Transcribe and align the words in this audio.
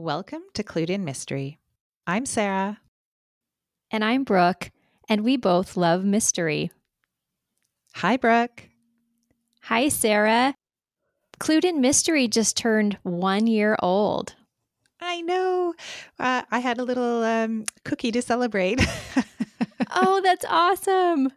Welcome 0.00 0.42
to 0.54 0.62
Clued 0.62 0.90
In 0.90 1.04
Mystery. 1.04 1.58
I'm 2.06 2.24
Sarah. 2.24 2.78
And 3.90 4.04
I'm 4.04 4.22
Brooke, 4.22 4.70
and 5.08 5.24
we 5.24 5.36
both 5.36 5.76
love 5.76 6.04
mystery. 6.04 6.70
Hi, 7.96 8.16
Brooke. 8.16 8.68
Hi, 9.62 9.88
Sarah. 9.88 10.54
Clued 11.40 11.64
In 11.64 11.80
Mystery 11.80 12.28
just 12.28 12.56
turned 12.56 12.96
one 13.02 13.48
year 13.48 13.76
old. 13.82 14.36
I 15.00 15.20
know. 15.20 15.74
Uh, 16.16 16.42
I 16.48 16.60
had 16.60 16.78
a 16.78 16.84
little 16.84 17.24
um, 17.24 17.64
cookie 17.84 18.12
to 18.12 18.22
celebrate. 18.22 18.80
oh, 19.90 20.20
that's 20.22 20.44
awesome. 20.48 21.32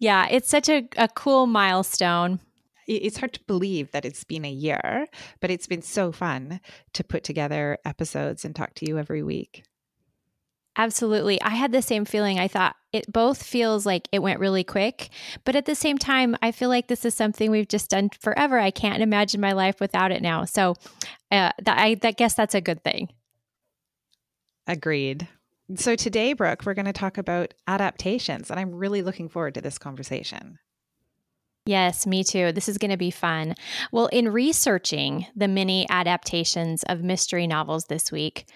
Yeah, 0.00 0.26
it's 0.28 0.48
such 0.48 0.68
a, 0.68 0.88
a 0.96 1.06
cool 1.06 1.46
milestone 1.46 2.40
it's 2.86 3.18
hard 3.18 3.32
to 3.34 3.40
believe 3.46 3.90
that 3.92 4.04
it's 4.04 4.24
been 4.24 4.44
a 4.44 4.50
year, 4.50 5.06
but 5.40 5.50
it's 5.50 5.66
been 5.66 5.82
so 5.82 6.12
fun 6.12 6.60
to 6.92 7.04
put 7.04 7.24
together 7.24 7.78
episodes 7.84 8.44
and 8.44 8.54
talk 8.54 8.74
to 8.74 8.86
you 8.86 8.98
every 8.98 9.22
week. 9.22 9.64
Absolutely. 10.76 11.40
I 11.40 11.50
had 11.50 11.70
the 11.70 11.82
same 11.82 12.04
feeling. 12.04 12.40
I 12.40 12.48
thought 12.48 12.74
it 12.92 13.12
both 13.12 13.42
feels 13.42 13.86
like 13.86 14.08
it 14.10 14.20
went 14.20 14.40
really 14.40 14.64
quick, 14.64 15.08
but 15.44 15.54
at 15.54 15.66
the 15.66 15.74
same 15.76 15.98
time, 15.98 16.36
I 16.42 16.50
feel 16.50 16.68
like 16.68 16.88
this 16.88 17.04
is 17.04 17.14
something 17.14 17.50
we've 17.50 17.68
just 17.68 17.90
done 17.90 18.10
forever. 18.20 18.58
I 18.58 18.72
can't 18.72 19.02
imagine 19.02 19.40
my 19.40 19.52
life 19.52 19.80
without 19.80 20.10
it 20.10 20.20
now. 20.20 20.44
So, 20.44 20.74
uh, 21.30 21.52
that, 21.62 21.78
I 21.78 21.94
that 21.96 22.16
guess 22.16 22.34
that's 22.34 22.56
a 22.56 22.60
good 22.60 22.82
thing. 22.82 23.10
Agreed. 24.66 25.28
So 25.76 25.94
today, 25.94 26.32
Brooke, 26.32 26.62
we're 26.66 26.74
going 26.74 26.84
to 26.86 26.92
talk 26.92 27.18
about 27.18 27.54
adaptations, 27.66 28.50
and 28.50 28.58
I'm 28.58 28.74
really 28.74 29.02
looking 29.02 29.28
forward 29.28 29.54
to 29.54 29.60
this 29.60 29.78
conversation. 29.78 30.58
Yes, 31.66 32.06
me 32.06 32.22
too. 32.22 32.52
This 32.52 32.68
is 32.68 32.76
going 32.76 32.90
to 32.90 32.98
be 32.98 33.10
fun. 33.10 33.54
Well, 33.90 34.08
in 34.08 34.28
researching 34.28 35.26
the 35.34 35.48
many 35.48 35.88
adaptations 35.88 36.82
of 36.82 37.02
mystery 37.02 37.46
novels 37.46 37.86
this 37.86 38.12
week, 38.12 38.46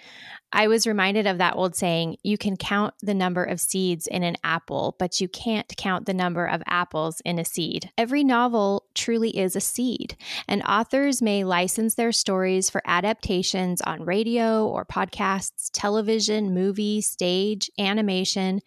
I 0.53 0.69
was 0.69 0.87
reminded 0.87 1.27
of 1.27 1.39
that 1.39 1.57
old 1.57 1.75
saying 1.75 2.17
you 2.23 2.37
can 2.37 2.59
count 2.59 2.93
the 3.01 3.15
number 3.15 3.45
of 3.45 3.63
seeds 3.63 4.07
in 4.07 4.23
an 4.23 4.37
apple, 4.45 4.95
but 4.99 5.23
you 5.23 5.29
can't 5.29 5.75
count 5.79 6.05
the 6.05 6.13
number 6.13 6.45
of 6.45 6.63
apples 6.67 7.23
in 7.25 7.39
a 7.39 7.47
seed. 7.47 7.91
Every 7.97 8.25
novel 8.25 8.85
truly 8.95 9.37
is 9.37 9.57
a 9.57 9.61
seed, 9.61 10.17
and 10.47 10.63
authors 10.65 11.23
may 11.23 11.45
license 11.45 11.95
their 11.95 12.13
stories 12.13 12.69
for 12.69 12.83
adaptations 12.85 13.81
on 13.83 14.05
radio 14.05 14.67
or 14.67 14.85
podcasts, 14.85 15.71
television, 15.73 16.53
movie, 16.53 17.01
stage, 17.01 17.71
animation, 17.79 18.61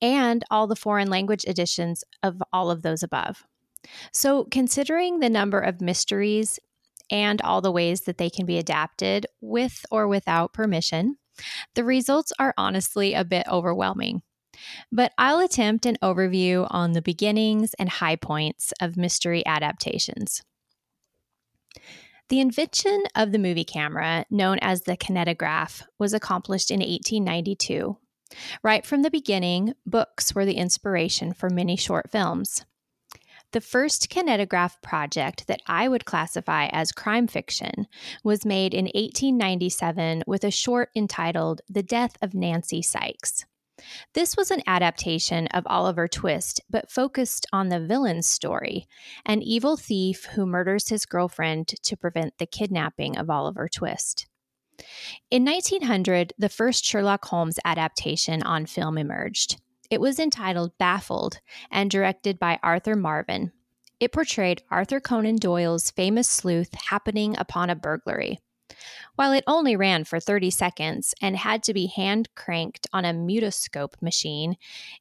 and 0.00 0.44
all 0.48 0.68
the 0.68 0.76
foreign 0.76 1.10
language 1.10 1.44
editions 1.44 2.04
of 2.22 2.40
all 2.52 2.70
of 2.70 2.82
those 2.82 3.02
above. 3.02 3.44
So, 4.12 4.44
considering 4.44 5.20
the 5.20 5.30
number 5.30 5.60
of 5.60 5.80
mysteries 5.80 6.58
and 7.10 7.40
all 7.42 7.60
the 7.60 7.72
ways 7.72 8.02
that 8.02 8.18
they 8.18 8.30
can 8.30 8.46
be 8.46 8.58
adapted 8.58 9.26
with 9.40 9.84
or 9.90 10.06
without 10.06 10.52
permission, 10.52 11.16
the 11.74 11.84
results 11.84 12.32
are 12.38 12.54
honestly 12.56 13.14
a 13.14 13.24
bit 13.24 13.46
overwhelming. 13.48 14.22
But 14.92 15.12
I'll 15.16 15.40
attempt 15.40 15.86
an 15.86 15.96
overview 16.02 16.66
on 16.70 16.92
the 16.92 17.02
beginnings 17.02 17.74
and 17.78 17.88
high 17.88 18.16
points 18.16 18.72
of 18.80 18.96
mystery 18.96 19.44
adaptations. 19.46 20.42
The 22.28 22.40
invention 22.40 23.04
of 23.16 23.32
the 23.32 23.38
movie 23.38 23.64
camera, 23.64 24.24
known 24.30 24.58
as 24.60 24.82
the 24.82 24.96
kinetograph, 24.96 25.82
was 25.98 26.14
accomplished 26.14 26.70
in 26.70 26.78
1892. 26.78 27.96
Right 28.62 28.86
from 28.86 29.02
the 29.02 29.10
beginning, 29.10 29.74
books 29.84 30.34
were 30.34 30.46
the 30.46 30.54
inspiration 30.54 31.32
for 31.32 31.50
many 31.50 31.74
short 31.74 32.10
films. 32.10 32.64
The 33.52 33.60
first 33.60 34.10
kinetograph 34.10 34.80
project 34.80 35.48
that 35.48 35.60
I 35.66 35.88
would 35.88 36.04
classify 36.04 36.66
as 36.66 36.92
crime 36.92 37.26
fiction 37.26 37.88
was 38.22 38.44
made 38.44 38.74
in 38.74 38.84
1897 38.84 40.22
with 40.26 40.44
a 40.44 40.52
short 40.52 40.90
entitled 40.94 41.60
The 41.68 41.82
Death 41.82 42.16
of 42.22 42.32
Nancy 42.32 42.80
Sykes. 42.80 43.44
This 44.14 44.36
was 44.36 44.52
an 44.52 44.62
adaptation 44.66 45.48
of 45.48 45.64
Oliver 45.66 46.06
Twist, 46.06 46.60
but 46.70 46.90
focused 46.90 47.46
on 47.52 47.70
the 47.70 47.80
villain's 47.80 48.28
story 48.28 48.86
an 49.26 49.42
evil 49.42 49.76
thief 49.76 50.26
who 50.26 50.46
murders 50.46 50.88
his 50.88 51.06
girlfriend 51.06 51.68
to 51.68 51.96
prevent 51.96 52.38
the 52.38 52.46
kidnapping 52.46 53.16
of 53.16 53.30
Oliver 53.30 53.68
Twist. 53.68 54.28
In 55.30 55.44
1900, 55.44 56.34
the 56.38 56.48
first 56.48 56.84
Sherlock 56.84 57.24
Holmes 57.26 57.58
adaptation 57.64 58.42
on 58.42 58.66
film 58.66 58.96
emerged. 58.96 59.60
It 59.90 60.00
was 60.00 60.20
entitled 60.20 60.78
Baffled 60.78 61.40
and 61.68 61.90
directed 61.90 62.38
by 62.38 62.60
Arthur 62.62 62.94
Marvin. 62.94 63.50
It 63.98 64.12
portrayed 64.12 64.62
Arthur 64.70 65.00
Conan 65.00 65.36
Doyle's 65.36 65.90
famous 65.90 66.28
sleuth 66.28 66.72
happening 66.74 67.36
upon 67.36 67.70
a 67.70 67.74
burglary. 67.74 68.38
While 69.16 69.32
it 69.32 69.44
only 69.48 69.74
ran 69.74 70.04
for 70.04 70.20
30 70.20 70.50
seconds 70.50 71.12
and 71.20 71.36
had 71.36 71.64
to 71.64 71.74
be 71.74 71.86
hand 71.86 72.28
cranked 72.36 72.86
on 72.92 73.04
a 73.04 73.12
mutoscope 73.12 74.00
machine, 74.00 74.56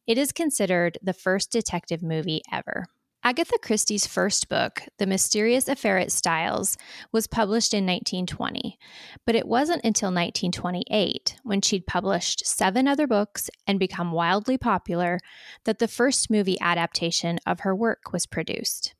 it 0.07 0.17
is 0.17 0.31
considered 0.31 0.97
the 1.03 1.13
first 1.13 1.51
detective 1.51 2.01
movie 2.01 2.41
ever. 2.51 2.87
Agatha 3.21 3.57
Christie's 3.61 4.07
first 4.07 4.47
book, 4.47 4.81
The 4.97 5.05
Mysterious 5.05 5.67
Affair 5.67 5.97
at 5.97 6.09
Styles, 6.09 6.77
was 7.11 7.27
published 7.27 7.73
in 7.73 7.85
1920, 7.85 8.79
but 9.25 9.35
it 9.35 9.45
wasn't 9.45 9.83
until 9.83 10.07
1928, 10.07 11.35
when 11.43 11.61
she'd 11.61 11.85
published 11.85 12.47
seven 12.47 12.87
other 12.87 13.07
books 13.07 13.49
and 13.67 13.77
become 13.77 14.13
wildly 14.13 14.57
popular, 14.57 15.19
that 15.65 15.79
the 15.79 15.87
first 15.87 16.31
movie 16.31 16.57
adaptation 16.61 17.39
of 17.45 17.59
her 17.61 17.75
work 17.75 18.13
was 18.13 18.25
produced. 18.25 18.95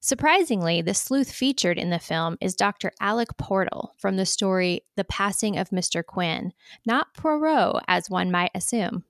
Surprisingly, 0.00 0.82
the 0.82 0.94
sleuth 0.94 1.30
featured 1.30 1.78
in 1.78 1.90
the 1.90 1.98
film 2.00 2.38
is 2.40 2.56
Dr. 2.56 2.90
Alec 3.00 3.36
Portal 3.36 3.94
from 3.98 4.16
the 4.16 4.26
story 4.26 4.82
The 4.96 5.04
Passing 5.04 5.56
of 5.56 5.70
Mr. 5.70 6.04
Quinn, 6.04 6.52
not 6.84 7.14
Poirot, 7.14 7.84
as 7.86 8.10
one 8.10 8.32
might 8.32 8.50
assume. 8.52 9.04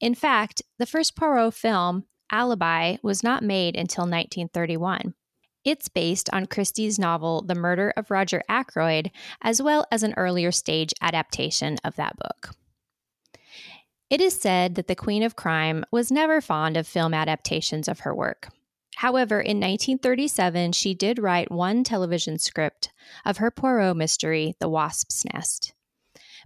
In 0.00 0.14
fact, 0.14 0.62
the 0.78 0.86
first 0.86 1.16
Poirot 1.16 1.54
film, 1.54 2.06
Alibi 2.32 2.96
was 3.02 3.22
not 3.22 3.44
made 3.44 3.76
until 3.76 4.02
1931. 4.02 5.14
It's 5.64 5.88
based 5.88 6.28
on 6.32 6.46
Christie's 6.46 6.98
novel 6.98 7.42
The 7.42 7.54
Murder 7.54 7.92
of 7.96 8.10
Roger 8.10 8.42
Ackroyd, 8.48 9.10
as 9.42 9.62
well 9.62 9.86
as 9.92 10.02
an 10.02 10.14
earlier 10.16 10.50
stage 10.50 10.92
adaptation 11.00 11.76
of 11.84 11.94
that 11.96 12.16
book. 12.16 12.56
It 14.10 14.20
is 14.20 14.38
said 14.38 14.74
that 14.74 14.88
the 14.88 14.96
Queen 14.96 15.22
of 15.22 15.36
Crime 15.36 15.84
was 15.92 16.10
never 16.10 16.40
fond 16.40 16.76
of 16.76 16.86
film 16.86 17.14
adaptations 17.14 17.86
of 17.86 18.00
her 18.00 18.14
work. 18.14 18.48
However, 18.96 19.40
in 19.40 19.58
1937, 19.58 20.72
she 20.72 20.94
did 20.94 21.18
write 21.18 21.50
one 21.50 21.84
television 21.84 22.38
script 22.38 22.90
of 23.24 23.38
her 23.38 23.50
Poirot 23.50 23.96
mystery, 23.96 24.54
The 24.58 24.68
Wasp's 24.68 25.24
Nest. 25.32 25.72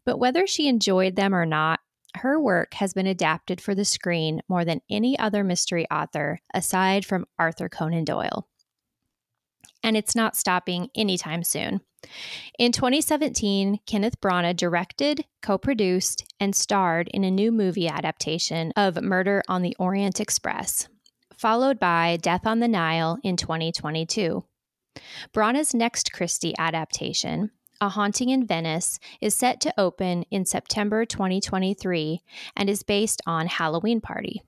But 0.04 0.18
whether 0.18 0.46
she 0.46 0.68
enjoyed 0.68 1.16
them 1.16 1.34
or 1.34 1.44
not, 1.46 1.80
her 2.14 2.40
work 2.40 2.74
has 2.74 2.94
been 2.94 3.06
adapted 3.06 3.60
for 3.60 3.74
the 3.74 3.84
screen 3.84 4.40
more 4.48 4.64
than 4.64 4.80
any 4.90 5.18
other 5.18 5.44
mystery 5.44 5.86
author 5.90 6.40
aside 6.54 7.04
from 7.04 7.26
Arthur 7.38 7.68
Conan 7.68 8.04
Doyle. 8.04 8.48
And 9.82 9.96
it's 9.96 10.16
not 10.16 10.36
stopping 10.36 10.90
anytime 10.94 11.44
soon. 11.44 11.80
In 12.58 12.72
2017, 12.72 13.80
Kenneth 13.86 14.20
Branagh 14.20 14.56
directed, 14.56 15.24
co 15.42 15.58
produced, 15.58 16.24
and 16.40 16.54
starred 16.54 17.08
in 17.08 17.24
a 17.24 17.30
new 17.30 17.52
movie 17.52 17.88
adaptation 17.88 18.72
of 18.76 19.02
Murder 19.02 19.42
on 19.48 19.62
the 19.62 19.76
Orient 19.78 20.20
Express, 20.20 20.88
followed 21.36 21.78
by 21.78 22.18
Death 22.20 22.46
on 22.46 22.60
the 22.60 22.68
Nile 22.68 23.18
in 23.22 23.36
2022. 23.36 24.44
Branagh's 25.34 25.74
next 25.74 26.12
Christie 26.12 26.54
adaptation, 26.58 27.50
a 27.80 27.88
Haunting 27.88 28.30
in 28.30 28.46
Venice 28.46 28.98
is 29.20 29.34
set 29.34 29.60
to 29.62 29.74
open 29.78 30.24
in 30.30 30.44
September 30.44 31.04
2023 31.04 32.22
and 32.56 32.70
is 32.70 32.82
based 32.82 33.22
on 33.26 33.46
Halloween 33.46 34.00
Party. 34.00 34.42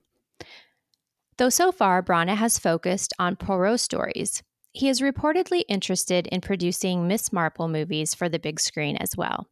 Though 1.36 1.50
so 1.50 1.70
far 1.70 2.02
Branagh 2.02 2.36
has 2.36 2.58
focused 2.58 3.12
on 3.18 3.36
Poirot 3.36 3.80
stories, 3.80 4.42
he 4.72 4.88
is 4.88 5.00
reportedly 5.00 5.62
interested 5.68 6.26
in 6.26 6.40
producing 6.40 7.06
Miss 7.06 7.32
Marple 7.32 7.68
movies 7.68 8.14
for 8.14 8.28
the 8.28 8.38
big 8.38 8.60
screen 8.60 8.96
as 8.96 9.16
well. 9.16 9.46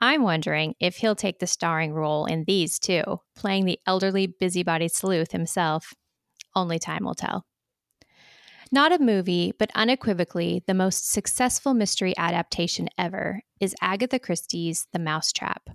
I'm 0.00 0.22
wondering 0.22 0.74
if 0.80 0.96
he'll 0.96 1.14
take 1.14 1.40
the 1.40 1.46
starring 1.46 1.92
role 1.92 2.24
in 2.24 2.44
these 2.46 2.78
too, 2.78 3.02
playing 3.36 3.66
the 3.66 3.78
elderly 3.86 4.26
busybody 4.26 4.88
sleuth 4.88 5.32
himself. 5.32 5.92
Only 6.54 6.78
time 6.78 7.04
will 7.04 7.14
tell. 7.14 7.44
Not 8.72 8.92
a 8.92 9.02
movie, 9.02 9.52
but 9.58 9.72
unequivocally 9.74 10.62
the 10.68 10.74
most 10.74 11.10
successful 11.10 11.74
mystery 11.74 12.14
adaptation 12.16 12.88
ever 12.96 13.42
is 13.58 13.74
Agatha 13.80 14.20
Christie's 14.20 14.86
The 14.92 15.00
Mousetrap. 15.00 15.70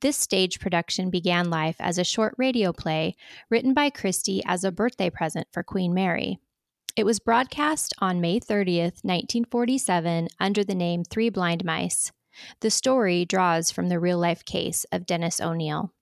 This 0.00 0.16
stage 0.16 0.58
production 0.58 1.10
began 1.10 1.50
life 1.50 1.76
as 1.78 1.98
a 1.98 2.04
short 2.04 2.34
radio 2.38 2.72
play 2.72 3.14
written 3.50 3.74
by 3.74 3.90
Christie 3.90 4.42
as 4.46 4.64
a 4.64 4.72
birthday 4.72 5.10
present 5.10 5.48
for 5.52 5.62
Queen 5.62 5.92
Mary. 5.92 6.38
It 6.96 7.04
was 7.04 7.18
broadcast 7.18 7.92
on 7.98 8.22
May 8.22 8.40
30th, 8.40 9.04
1947, 9.04 10.28
under 10.40 10.64
the 10.64 10.74
name 10.74 11.04
Three 11.04 11.28
Blind 11.28 11.62
Mice. 11.62 12.10
The 12.60 12.70
story 12.70 13.26
draws 13.26 13.70
from 13.70 13.90
the 13.90 14.00
real 14.00 14.18
life 14.18 14.46
case 14.46 14.86
of 14.90 15.04
Dennis 15.04 15.42
O'Neill. 15.42 15.92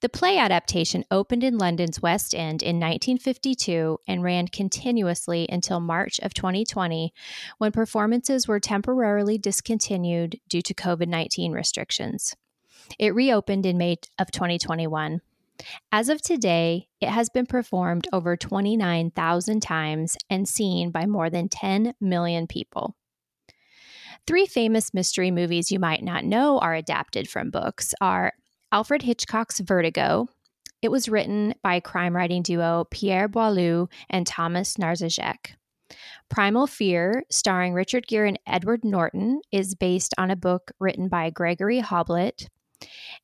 The 0.00 0.08
play 0.08 0.38
adaptation 0.38 1.04
opened 1.10 1.42
in 1.42 1.58
London's 1.58 2.00
West 2.00 2.34
End 2.34 2.62
in 2.62 2.76
1952 2.76 3.98
and 4.06 4.22
ran 4.22 4.48
continuously 4.48 5.46
until 5.50 5.80
March 5.80 6.20
of 6.20 6.34
2020, 6.34 7.12
when 7.58 7.72
performances 7.72 8.46
were 8.46 8.60
temporarily 8.60 9.38
discontinued 9.38 10.40
due 10.48 10.62
to 10.62 10.74
COVID 10.74 11.08
19 11.08 11.52
restrictions. 11.52 12.36
It 12.98 13.14
reopened 13.14 13.66
in 13.66 13.78
May 13.78 13.96
of 14.18 14.30
2021. 14.30 15.20
As 15.90 16.08
of 16.08 16.22
today, 16.22 16.88
it 17.00 17.08
has 17.08 17.28
been 17.28 17.46
performed 17.46 18.06
over 18.12 18.36
29,000 18.36 19.60
times 19.60 20.16
and 20.30 20.48
seen 20.48 20.90
by 20.90 21.06
more 21.06 21.30
than 21.30 21.48
10 21.48 21.94
million 22.00 22.46
people. 22.46 22.94
Three 24.26 24.46
famous 24.46 24.94
mystery 24.94 25.30
movies 25.30 25.72
you 25.72 25.78
might 25.78 26.02
not 26.02 26.24
know 26.24 26.58
are 26.58 26.74
adapted 26.74 27.28
from 27.28 27.50
books 27.50 27.94
are 28.00 28.34
Alfred 28.70 29.02
Hitchcock's 29.02 29.60
Vertigo. 29.60 30.28
It 30.82 30.90
was 30.90 31.08
written 31.08 31.54
by 31.62 31.80
crime 31.80 32.14
writing 32.14 32.42
duo 32.42 32.86
Pierre 32.90 33.26
Boileau 33.26 33.88
and 34.10 34.26
Thomas 34.26 34.76
Narcejac. 34.76 35.54
Primal 36.28 36.66
Fear, 36.66 37.24
starring 37.30 37.72
Richard 37.72 38.06
Gere 38.06 38.28
and 38.28 38.38
Edward 38.46 38.84
Norton, 38.84 39.40
is 39.50 39.74
based 39.74 40.12
on 40.18 40.30
a 40.30 40.36
book 40.36 40.72
written 40.78 41.08
by 41.08 41.30
Gregory 41.30 41.80
Hoblit. 41.80 42.48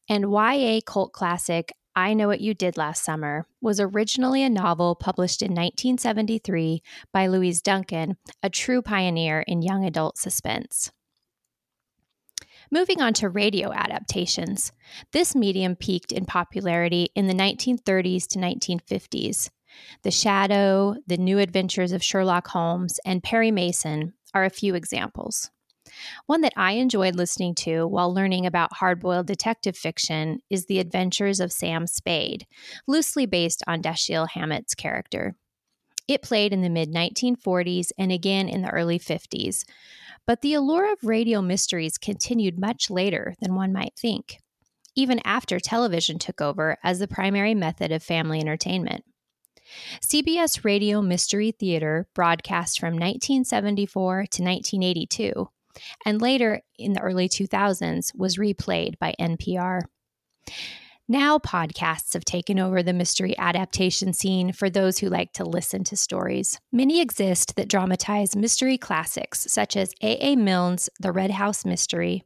And 0.09 0.33
YA 0.33 0.81
cult 0.87 1.13
classic 1.13 1.73
I 1.95 2.15
Know 2.15 2.29
What 2.29 2.41
You 2.41 2.55
Did 2.55 2.79
Last 2.79 3.05
Summer 3.05 3.47
was 3.61 3.79
originally 3.79 4.43
a 4.43 4.51
novel 4.51 4.95
published 4.95 5.43
in 5.43 5.51
1973 5.51 6.83
by 7.13 7.27
Louise 7.27 7.61
Duncan, 7.61 8.17
a 8.43 8.49
true 8.49 8.81
pioneer 8.81 9.45
in 9.47 9.61
young 9.61 9.85
adult 9.85 10.17
suspense. 10.17 10.91
Moving 12.75 13.01
on 13.01 13.13
to 13.15 13.29
radio 13.29 13.73
adaptations, 13.73 14.73
this 15.13 15.37
medium 15.37 15.77
peaked 15.77 16.11
in 16.11 16.25
popularity 16.25 17.09
in 17.15 17.29
the 17.29 17.33
1930s 17.33 18.27
to 18.31 18.41
1950s. 18.41 19.49
The 20.03 20.11
Shadow, 20.11 20.97
The 21.07 21.17
New 21.17 21.39
Adventures 21.39 21.93
of 21.93 22.03
Sherlock 22.03 22.49
Holmes, 22.49 22.99
and 23.07 23.23
Perry 23.23 23.53
Mason 23.53 24.15
are 24.35 24.45
a 24.45 24.51
few 24.51 24.75
examples. 24.75 25.53
One 26.27 26.41
that 26.41 26.53
I 26.57 26.73
enjoyed 26.73 27.15
listening 27.15 27.55
to 27.61 27.87
while 27.87 28.13
learning 28.13 28.45
about 28.45 28.73
hardboiled 28.81 29.27
detective 29.27 29.77
fiction 29.77 30.41
is 30.51 30.67
The 30.67 30.81
Adventures 30.81 31.39
of 31.39 31.53
Sam 31.53 31.87
Spade, 31.87 32.45
loosely 32.89 33.25
based 33.25 33.63
on 33.69 33.83
Dashiell 33.83 34.31
Hammett's 34.31 34.75
character. 34.75 35.37
It 36.09 36.23
played 36.23 36.53
in 36.53 36.63
the 36.63 36.69
mid 36.69 36.93
1940s 36.93 37.91
and 37.97 38.11
again 38.11 38.49
in 38.49 38.63
the 38.63 38.71
early 38.71 38.99
50s, 38.99 39.65
but 40.27 40.41
the 40.41 40.55
allure 40.55 40.93
of 40.93 40.99
radio 41.03 41.43
mysteries 41.43 41.99
continued 41.99 42.59
much 42.59 42.91
later 42.91 43.35
than 43.41 43.55
one 43.55 43.73
might 43.73 43.95
think, 43.97 44.39
even 44.95 45.21
after 45.25 45.59
television 45.59 46.19
took 46.19 46.41
over 46.41 46.79
as 46.83 46.99
the 46.99 47.09
primary 47.09 47.55
method 47.55 47.93
of 47.93 48.03
family 48.03 48.41
entertainment. 48.41 49.05
CBS 50.03 50.65
Radio 50.65 51.01
Mystery 51.01 51.51
Theater 51.51 52.07
broadcast 52.15 52.79
from 52.79 52.95
1974 52.95 54.15
to 54.15 54.43
1982, 54.43 55.49
and 56.05 56.21
later 56.21 56.61
in 56.79 56.93
the 56.93 57.01
early 57.01 57.29
2000s 57.29 58.13
was 58.15 58.37
replayed 58.37 58.99
by 58.99 59.15
NPR. 59.19 59.83
Now, 61.07 61.37
podcasts 61.37 62.15
have 62.15 62.25
taken 62.25 62.59
over 62.59 62.83
the 62.83 62.95
mystery 62.95 63.37
adaptation 63.37 64.15
scene 64.15 64.53
for 64.53 64.71
those 64.71 64.99
who 64.99 65.11
like 65.11 65.35
to 65.35 65.45
listen 65.45 65.85
to 65.85 65.99
stories. 65.99 66.59
Many 66.73 67.03
exist 67.03 67.57
that 67.57 67.69
dramatize 67.69 68.35
mystery 68.35 68.79
classics, 68.79 69.47
such 69.51 69.77
as 69.77 69.93
A.A. 70.01 70.35
Milne's 70.35 70.89
The 70.99 71.13
Red 71.13 71.33
House 71.33 71.67
Mystery, 71.67 72.23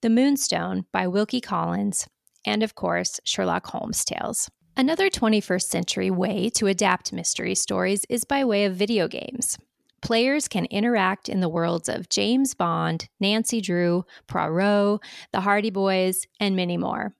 The 0.00 0.10
Moonstone 0.10 0.84
by 0.92 1.08
Wilkie 1.08 1.40
Collins, 1.40 2.06
and 2.44 2.62
of 2.62 2.76
course, 2.76 3.18
Sherlock 3.24 3.66
Holmes 3.66 4.04
tales. 4.04 4.48
Another 4.76 5.10
21st 5.10 5.64
century 5.64 6.10
way 6.12 6.48
to 6.50 6.68
adapt 6.68 7.12
mystery 7.12 7.56
stories 7.56 8.04
is 8.08 8.22
by 8.22 8.44
way 8.44 8.64
of 8.64 8.76
video 8.76 9.08
games. 9.08 9.58
Players 10.02 10.46
can 10.46 10.66
interact 10.66 11.28
in 11.28 11.40
the 11.40 11.48
worlds 11.48 11.88
of 11.88 12.08
James 12.08 12.54
Bond, 12.54 13.08
Nancy 13.18 13.60
Drew, 13.60 14.04
Poirot, 14.28 15.00
the 15.32 15.40
Hardy 15.40 15.70
Boys, 15.70 16.28
and 16.38 16.54
many 16.54 16.76
more. 16.76 17.12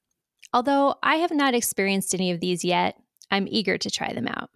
Although 0.53 0.97
I 1.03 1.17
have 1.17 1.33
not 1.33 1.55
experienced 1.55 2.15
any 2.15 2.31
of 2.31 2.41
these 2.41 2.65
yet, 2.65 2.97
I'm 3.31 3.47
eager 3.49 3.79
to 3.79 3.91
try 3.91 4.13
them 4.13 4.27
out. 4.27 4.51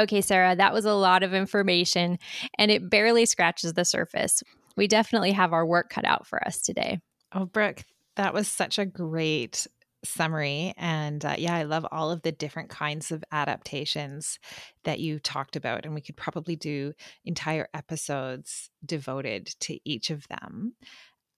Okay, 0.00 0.22
Sarah, 0.22 0.56
that 0.56 0.72
was 0.72 0.84
a 0.84 0.94
lot 0.94 1.22
of 1.22 1.34
information 1.34 2.18
and 2.58 2.70
it 2.70 2.88
barely 2.88 3.26
scratches 3.26 3.74
the 3.74 3.84
surface. 3.84 4.42
We 4.76 4.88
definitely 4.88 5.32
have 5.32 5.52
our 5.52 5.66
work 5.66 5.90
cut 5.90 6.06
out 6.06 6.26
for 6.26 6.44
us 6.46 6.62
today. 6.62 7.00
Oh, 7.32 7.44
Brooke, 7.44 7.84
that 8.16 8.32
was 8.32 8.48
such 8.48 8.78
a 8.78 8.86
great 8.86 9.66
summary. 10.04 10.74
And 10.76 11.24
uh, 11.24 11.36
yeah, 11.38 11.54
I 11.54 11.62
love 11.62 11.86
all 11.92 12.10
of 12.10 12.22
the 12.22 12.32
different 12.32 12.70
kinds 12.70 13.12
of 13.12 13.22
adaptations 13.30 14.38
that 14.84 14.98
you 14.98 15.18
talked 15.18 15.56
about. 15.56 15.84
And 15.84 15.94
we 15.94 16.00
could 16.00 16.16
probably 16.16 16.56
do 16.56 16.92
entire 17.24 17.68
episodes 17.74 18.70
devoted 18.84 19.46
to 19.60 19.78
each 19.88 20.10
of 20.10 20.26
them. 20.28 20.74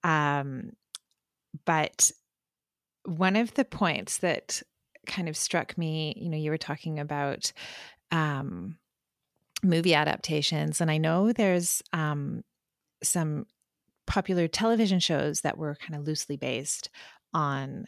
Um, 0.03 0.71
but 1.65 2.11
one 3.05 3.35
of 3.35 3.53
the 3.53 3.65
points 3.65 4.17
that 4.19 4.61
kind 5.05 5.29
of 5.29 5.37
struck 5.37 5.77
me, 5.77 6.13
you 6.17 6.29
know, 6.29 6.37
you 6.37 6.51
were 6.51 6.57
talking 6.57 6.99
about 6.99 7.51
um, 8.11 8.77
movie 9.63 9.93
adaptations, 9.93 10.81
and 10.81 10.89
I 10.89 10.97
know 10.97 11.31
there's 11.31 11.81
um, 11.93 12.43
some 13.03 13.45
popular 14.07 14.47
television 14.47 14.99
shows 14.99 15.41
that 15.41 15.57
were 15.57 15.75
kind 15.75 15.99
of 15.99 16.05
loosely 16.05 16.37
based 16.37 16.89
on 17.33 17.87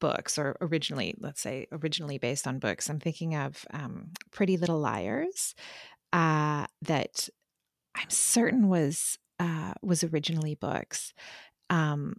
books 0.00 0.36
or 0.36 0.56
originally 0.60 1.14
let's 1.18 1.40
say 1.40 1.66
originally 1.72 2.18
based 2.18 2.46
on 2.46 2.58
books. 2.58 2.90
I'm 2.90 3.00
thinking 3.00 3.34
of 3.34 3.64
um, 3.72 4.10
pretty 4.30 4.56
little 4.56 4.78
liars 4.78 5.54
uh, 6.12 6.66
that 6.82 7.28
i'm 7.94 8.10
certain 8.10 8.68
was 8.68 9.18
uh, 9.40 9.72
was 9.82 10.02
originally 10.04 10.54
books 10.54 11.12
um, 11.70 12.14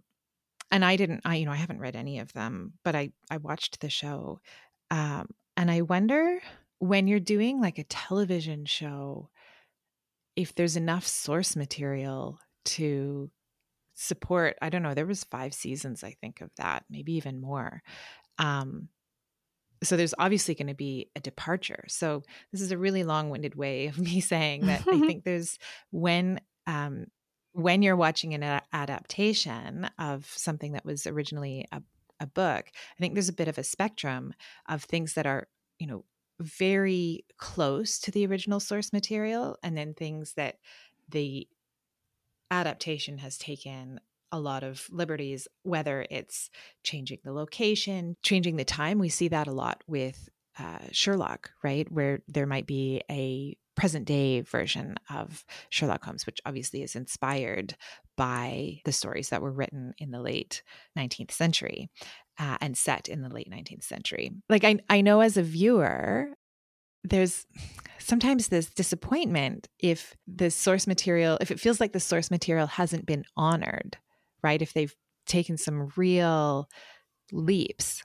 and 0.70 0.84
I 0.84 0.96
didn't, 0.96 1.22
I, 1.24 1.36
you 1.36 1.46
know, 1.46 1.52
I 1.52 1.56
haven't 1.56 1.80
read 1.80 1.96
any 1.96 2.18
of 2.18 2.32
them, 2.32 2.74
but 2.84 2.94
I, 2.94 3.10
I 3.30 3.38
watched 3.38 3.80
the 3.80 3.90
show. 3.90 4.40
Um, 4.90 5.28
and 5.56 5.70
I 5.70 5.82
wonder 5.82 6.40
when 6.78 7.06
you're 7.06 7.20
doing 7.20 7.60
like 7.60 7.78
a 7.78 7.84
television 7.84 8.64
show, 8.64 9.28
if 10.36 10.54
there's 10.54 10.76
enough 10.76 11.06
source 11.06 11.56
material 11.56 12.38
to 12.64 13.30
support, 13.94 14.56
I 14.62 14.70
don't 14.70 14.82
know, 14.82 14.94
there 14.94 15.06
was 15.06 15.24
five 15.24 15.52
seasons, 15.52 16.02
I 16.02 16.16
think, 16.20 16.40
of 16.40 16.50
that, 16.56 16.84
maybe 16.88 17.14
even 17.14 17.40
more. 17.40 17.82
Um, 18.38 18.88
so 19.82 19.96
there's 19.96 20.14
obviously 20.18 20.54
going 20.54 20.68
to 20.68 20.74
be 20.74 21.10
a 21.16 21.20
departure. 21.20 21.84
So 21.88 22.22
this 22.52 22.60
is 22.60 22.70
a 22.70 22.78
really 22.78 23.02
long-winded 23.02 23.54
way 23.54 23.86
of 23.86 23.98
me 23.98 24.20
saying 24.20 24.66
that 24.66 24.84
I 24.86 25.00
think 25.06 25.24
there's 25.24 25.58
when 25.90 26.40
um, 26.66 27.06
when 27.52 27.82
you're 27.82 27.96
watching 27.96 28.34
an 28.34 28.60
adaptation 28.72 29.90
of 29.98 30.26
something 30.26 30.72
that 30.72 30.84
was 30.84 31.06
originally 31.06 31.66
a, 31.72 31.82
a 32.20 32.26
book, 32.26 32.66
I 32.68 33.00
think 33.00 33.14
there's 33.14 33.28
a 33.28 33.34
bit 33.34 33.48
of 33.48 33.58
a 33.58 33.64
spectrum 33.64 34.34
of 34.68 34.84
things 34.84 35.14
that 35.14 35.26
are, 35.26 35.48
you 35.78 35.86
know, 35.86 36.04
very 36.40 37.24
close 37.36 37.98
to 38.00 38.10
the 38.10 38.26
original 38.26 38.60
source 38.60 38.92
material, 38.92 39.58
and 39.62 39.76
then 39.76 39.94
things 39.94 40.34
that 40.34 40.56
the 41.08 41.46
adaptation 42.50 43.18
has 43.18 43.36
taken 43.36 44.00
a 44.32 44.40
lot 44.40 44.62
of 44.62 44.86
liberties, 44.90 45.48
whether 45.64 46.06
it's 46.10 46.50
changing 46.82 47.18
the 47.24 47.32
location, 47.32 48.16
changing 48.22 48.56
the 48.56 48.64
time. 48.64 48.98
We 48.98 49.08
see 49.08 49.28
that 49.28 49.48
a 49.48 49.52
lot 49.52 49.82
with 49.86 50.28
uh, 50.58 50.78
Sherlock, 50.92 51.50
right? 51.62 51.90
Where 51.90 52.20
there 52.28 52.46
might 52.46 52.66
be 52.66 53.02
a 53.10 53.56
present 53.76 54.04
day 54.04 54.40
version 54.40 54.96
of 55.08 55.44
Sherlock 55.68 56.04
Holmes, 56.04 56.26
which 56.26 56.40
obviously 56.44 56.82
is 56.82 56.96
inspired 56.96 57.76
by 58.16 58.80
the 58.84 58.92
stories 58.92 59.30
that 59.30 59.42
were 59.42 59.52
written 59.52 59.94
in 59.98 60.10
the 60.10 60.20
late 60.20 60.62
19th 60.98 61.30
century 61.30 61.88
uh, 62.38 62.58
and 62.60 62.76
set 62.76 63.08
in 63.08 63.22
the 63.22 63.28
late 63.28 63.50
19th 63.50 63.84
century. 63.84 64.32
Like, 64.48 64.64
I, 64.64 64.78
I 64.88 65.00
know 65.00 65.20
as 65.20 65.36
a 65.36 65.42
viewer, 65.42 66.30
there's 67.04 67.46
sometimes 67.98 68.48
this 68.48 68.70
disappointment 68.70 69.68
if 69.78 70.14
the 70.26 70.50
source 70.50 70.86
material, 70.86 71.38
if 71.40 71.50
it 71.50 71.60
feels 71.60 71.80
like 71.80 71.92
the 71.92 72.00
source 72.00 72.30
material 72.30 72.66
hasn't 72.66 73.06
been 73.06 73.24
honored, 73.36 73.96
right? 74.42 74.60
If 74.60 74.72
they've 74.72 74.94
taken 75.26 75.56
some 75.56 75.90
real 75.96 76.68
leaps 77.32 78.02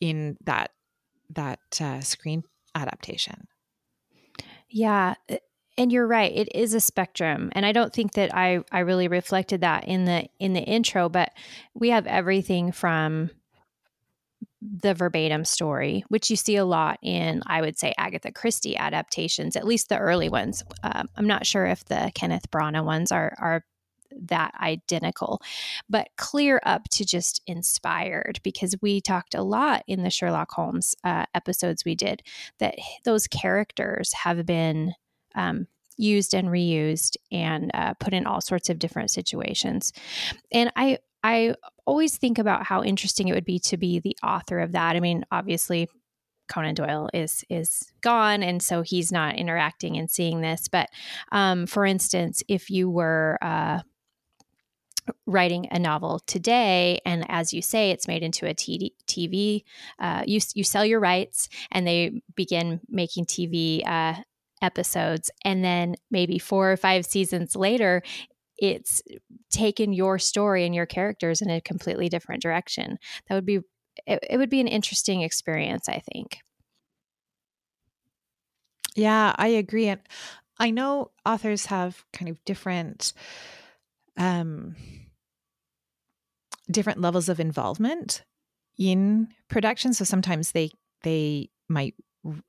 in 0.00 0.36
that 0.44 0.70
that 1.30 1.60
uh, 1.80 2.00
screen 2.00 2.42
adaptation. 2.74 3.46
Yeah. 4.70 5.14
Eh, 5.28 5.38
and 5.78 5.90
you're 5.90 6.06
right. 6.06 6.32
It 6.34 6.54
is 6.54 6.74
a 6.74 6.80
spectrum. 6.80 7.50
And 7.52 7.64
I 7.64 7.72
don't 7.72 7.92
think 7.92 8.12
that 8.12 8.34
I, 8.34 8.62
I 8.70 8.80
really 8.80 9.08
reflected 9.08 9.62
that 9.62 9.88
in 9.88 10.04
the 10.04 10.26
in 10.38 10.52
the 10.52 10.60
intro, 10.60 11.08
but 11.08 11.30
we 11.74 11.88
have 11.90 12.06
everything 12.06 12.70
from 12.72 13.30
the 14.60 14.92
verbatim 14.92 15.44
story, 15.44 16.04
which 16.08 16.28
you 16.28 16.36
see 16.36 16.56
a 16.56 16.66
lot 16.66 16.98
in, 17.02 17.42
I 17.46 17.62
would 17.62 17.78
say, 17.78 17.94
Agatha 17.96 18.30
Christie 18.30 18.76
adaptations, 18.76 19.56
at 19.56 19.66
least 19.66 19.88
the 19.88 19.96
early 19.96 20.28
ones. 20.28 20.62
Um, 20.82 21.08
I'm 21.16 21.26
not 21.26 21.46
sure 21.46 21.64
if 21.64 21.84
the 21.86 22.12
Kenneth 22.14 22.50
Branagh 22.50 22.84
ones 22.84 23.10
are 23.10 23.34
are 23.38 23.64
that 24.12 24.54
identical, 24.60 25.40
but 25.88 26.08
clear 26.16 26.60
up 26.64 26.88
to 26.90 27.04
just 27.04 27.40
inspired 27.46 28.40
because 28.42 28.74
we 28.80 29.00
talked 29.00 29.34
a 29.34 29.42
lot 29.42 29.82
in 29.86 30.02
the 30.02 30.10
Sherlock 30.10 30.50
Holmes 30.52 30.94
uh, 31.04 31.26
episodes 31.34 31.84
we 31.84 31.94
did 31.94 32.22
that 32.58 32.76
those 33.04 33.26
characters 33.26 34.12
have 34.12 34.46
been 34.46 34.94
um, 35.34 35.66
used 35.96 36.34
and 36.34 36.48
reused 36.48 37.16
and 37.30 37.70
uh, 37.74 37.94
put 37.94 38.14
in 38.14 38.26
all 38.26 38.40
sorts 38.40 38.70
of 38.70 38.78
different 38.78 39.10
situations. 39.10 39.92
And 40.50 40.72
I 40.76 40.98
I 41.22 41.54
always 41.86 42.16
think 42.16 42.38
about 42.38 42.64
how 42.64 42.82
interesting 42.82 43.28
it 43.28 43.34
would 43.34 43.44
be 43.44 43.58
to 43.58 43.76
be 43.76 43.98
the 43.98 44.16
author 44.22 44.58
of 44.60 44.72
that. 44.72 44.96
I 44.96 45.00
mean, 45.00 45.24
obviously 45.30 45.88
Conan 46.48 46.74
Doyle 46.74 47.08
is 47.14 47.44
is 47.48 47.92
gone, 48.00 48.42
and 48.42 48.62
so 48.62 48.82
he's 48.82 49.12
not 49.12 49.36
interacting 49.36 49.96
and 49.96 50.10
seeing 50.10 50.40
this. 50.40 50.68
But 50.68 50.88
um, 51.32 51.66
for 51.66 51.86
instance, 51.86 52.42
if 52.48 52.70
you 52.70 52.90
were 52.90 53.38
uh, 53.40 53.80
writing 55.26 55.68
a 55.70 55.78
novel 55.78 56.20
today, 56.26 57.00
and 57.04 57.24
as 57.28 57.52
you 57.52 57.62
say, 57.62 57.90
it's 57.90 58.08
made 58.08 58.22
into 58.22 58.46
a 58.46 58.54
TV, 58.54 59.64
uh, 59.98 60.24
you 60.26 60.40
you 60.54 60.64
sell 60.64 60.84
your 60.84 61.00
rights, 61.00 61.48
and 61.70 61.86
they 61.86 62.22
begin 62.34 62.80
making 62.88 63.26
TV 63.26 63.82
uh, 63.86 64.14
episodes, 64.62 65.30
and 65.44 65.64
then 65.64 65.96
maybe 66.10 66.38
four 66.38 66.72
or 66.72 66.76
five 66.76 67.06
seasons 67.06 67.56
later, 67.56 68.02
it's 68.58 69.02
taken 69.50 69.92
your 69.92 70.18
story 70.18 70.64
and 70.66 70.74
your 70.74 70.86
characters 70.86 71.40
in 71.42 71.50
a 71.50 71.60
completely 71.60 72.08
different 72.08 72.42
direction. 72.42 72.98
That 73.28 73.34
would 73.34 73.46
be 73.46 73.60
it, 74.06 74.20
it 74.30 74.36
would 74.38 74.50
be 74.50 74.60
an 74.60 74.68
interesting 74.68 75.22
experience, 75.22 75.88
I 75.88 76.00
think. 76.12 76.38
Yeah, 78.96 79.34
I 79.38 79.48
agree. 79.48 79.88
And 79.88 80.00
I 80.58 80.70
know 80.70 81.10
authors 81.24 81.66
have 81.66 82.04
kind 82.12 82.28
of 82.28 82.44
different 82.44 83.12
um 84.20 84.76
different 86.70 87.00
levels 87.00 87.28
of 87.28 87.40
involvement 87.40 88.22
in 88.78 89.28
production. 89.48 89.92
So 89.92 90.04
sometimes 90.04 90.52
they 90.52 90.70
they 91.02 91.50
might 91.68 91.94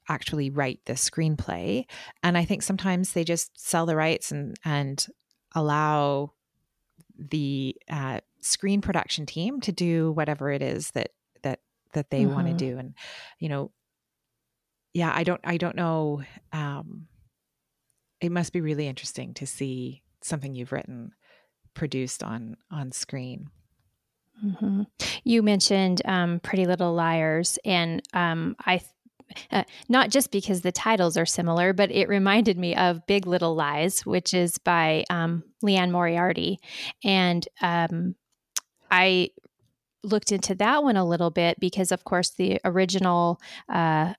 actually 0.09 0.49
write 0.49 0.81
the 0.85 0.93
screenplay 0.93 1.85
and 2.23 2.37
i 2.37 2.43
think 2.43 2.61
sometimes 2.61 3.13
they 3.13 3.23
just 3.23 3.57
sell 3.57 3.85
the 3.85 3.95
rights 3.95 4.29
and 4.29 4.57
and 4.65 5.07
allow 5.55 6.33
the 7.17 7.75
uh, 7.89 8.19
screen 8.41 8.81
production 8.81 9.25
team 9.25 9.61
to 9.61 9.71
do 9.71 10.11
whatever 10.11 10.51
it 10.51 10.61
is 10.61 10.91
that 10.91 11.11
that 11.43 11.59
that 11.93 12.09
they 12.09 12.23
mm-hmm. 12.23 12.33
want 12.33 12.47
to 12.47 12.53
do 12.53 12.77
and 12.77 12.93
you 13.39 13.47
know 13.47 13.71
yeah 14.93 15.11
i 15.15 15.23
don't 15.23 15.41
i 15.45 15.55
don't 15.55 15.75
know 15.75 16.21
um 16.51 17.07
it 18.19 18.31
must 18.31 18.51
be 18.51 18.59
really 18.59 18.87
interesting 18.87 19.33
to 19.33 19.47
see 19.47 20.03
something 20.21 20.53
you've 20.53 20.73
written 20.73 21.13
produced 21.73 22.23
on 22.23 22.55
on 22.71 22.91
screen 22.91 23.49
mm-hmm. 24.43 24.83
you 25.23 25.41
mentioned 25.41 26.01
um, 26.05 26.39
pretty 26.39 26.65
little 26.65 26.93
liars 26.93 27.57
and 27.65 28.01
um, 28.13 28.55
i 28.65 28.81
uh, 29.51 29.63
not 29.89 30.09
just 30.09 30.31
because 30.31 30.61
the 30.61 30.71
titles 30.71 31.17
are 31.17 31.25
similar, 31.25 31.73
but 31.73 31.91
it 31.91 32.09
reminded 32.09 32.57
me 32.57 32.75
of 32.75 33.05
Big 33.07 33.25
Little 33.25 33.55
Lies, 33.55 34.05
which 34.05 34.33
is 34.33 34.57
by 34.57 35.05
um, 35.09 35.43
Liane 35.61 35.91
Moriarty. 35.91 36.59
And 37.03 37.47
um, 37.61 38.15
I 38.89 39.29
looked 40.03 40.31
into 40.31 40.55
that 40.55 40.83
one 40.83 40.97
a 40.97 41.05
little 41.05 41.29
bit 41.29 41.59
because, 41.59 41.91
of 41.91 42.03
course, 42.03 42.31
the 42.31 42.59
original 42.65 43.39
uh, 43.69 44.13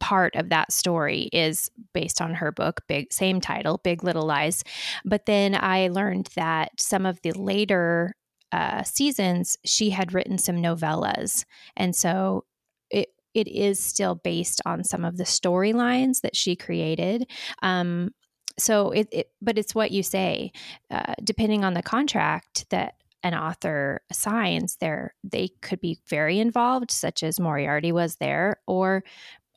part 0.00 0.34
of 0.36 0.48
that 0.48 0.72
story 0.72 1.28
is 1.32 1.70
based 1.92 2.20
on 2.20 2.34
her 2.34 2.50
book 2.50 2.82
big 2.88 3.12
same 3.12 3.40
title 3.40 3.80
big 3.84 4.02
little 4.02 4.24
lies 4.26 4.64
but 5.04 5.26
then 5.26 5.54
i 5.54 5.88
learned 5.88 6.28
that 6.34 6.70
some 6.78 7.06
of 7.06 7.20
the 7.22 7.32
later 7.32 8.14
uh, 8.52 8.82
seasons 8.82 9.56
she 9.64 9.90
had 9.90 10.12
written 10.12 10.36
some 10.36 10.56
novellas 10.56 11.44
and 11.76 11.96
so 11.96 12.44
it 12.90 13.08
it 13.34 13.48
is 13.48 13.78
still 13.78 14.14
based 14.14 14.60
on 14.66 14.84
some 14.84 15.04
of 15.04 15.16
the 15.16 15.24
storylines 15.24 16.20
that 16.20 16.36
she 16.36 16.56
created. 16.56 17.30
Um, 17.62 18.10
so 18.58 18.90
it, 18.90 19.08
it, 19.10 19.30
but 19.40 19.58
it's 19.58 19.74
what 19.74 19.90
you 19.90 20.02
say. 20.02 20.52
Uh, 20.90 21.14
depending 21.24 21.64
on 21.64 21.74
the 21.74 21.82
contract 21.82 22.66
that 22.70 22.94
an 23.22 23.34
author 23.34 24.02
signs, 24.10 24.76
there 24.80 25.14
they 25.22 25.48
could 25.60 25.80
be 25.80 25.98
very 26.08 26.38
involved, 26.38 26.90
such 26.90 27.22
as 27.22 27.40
Moriarty 27.40 27.92
was 27.92 28.16
there, 28.16 28.60
or 28.66 29.04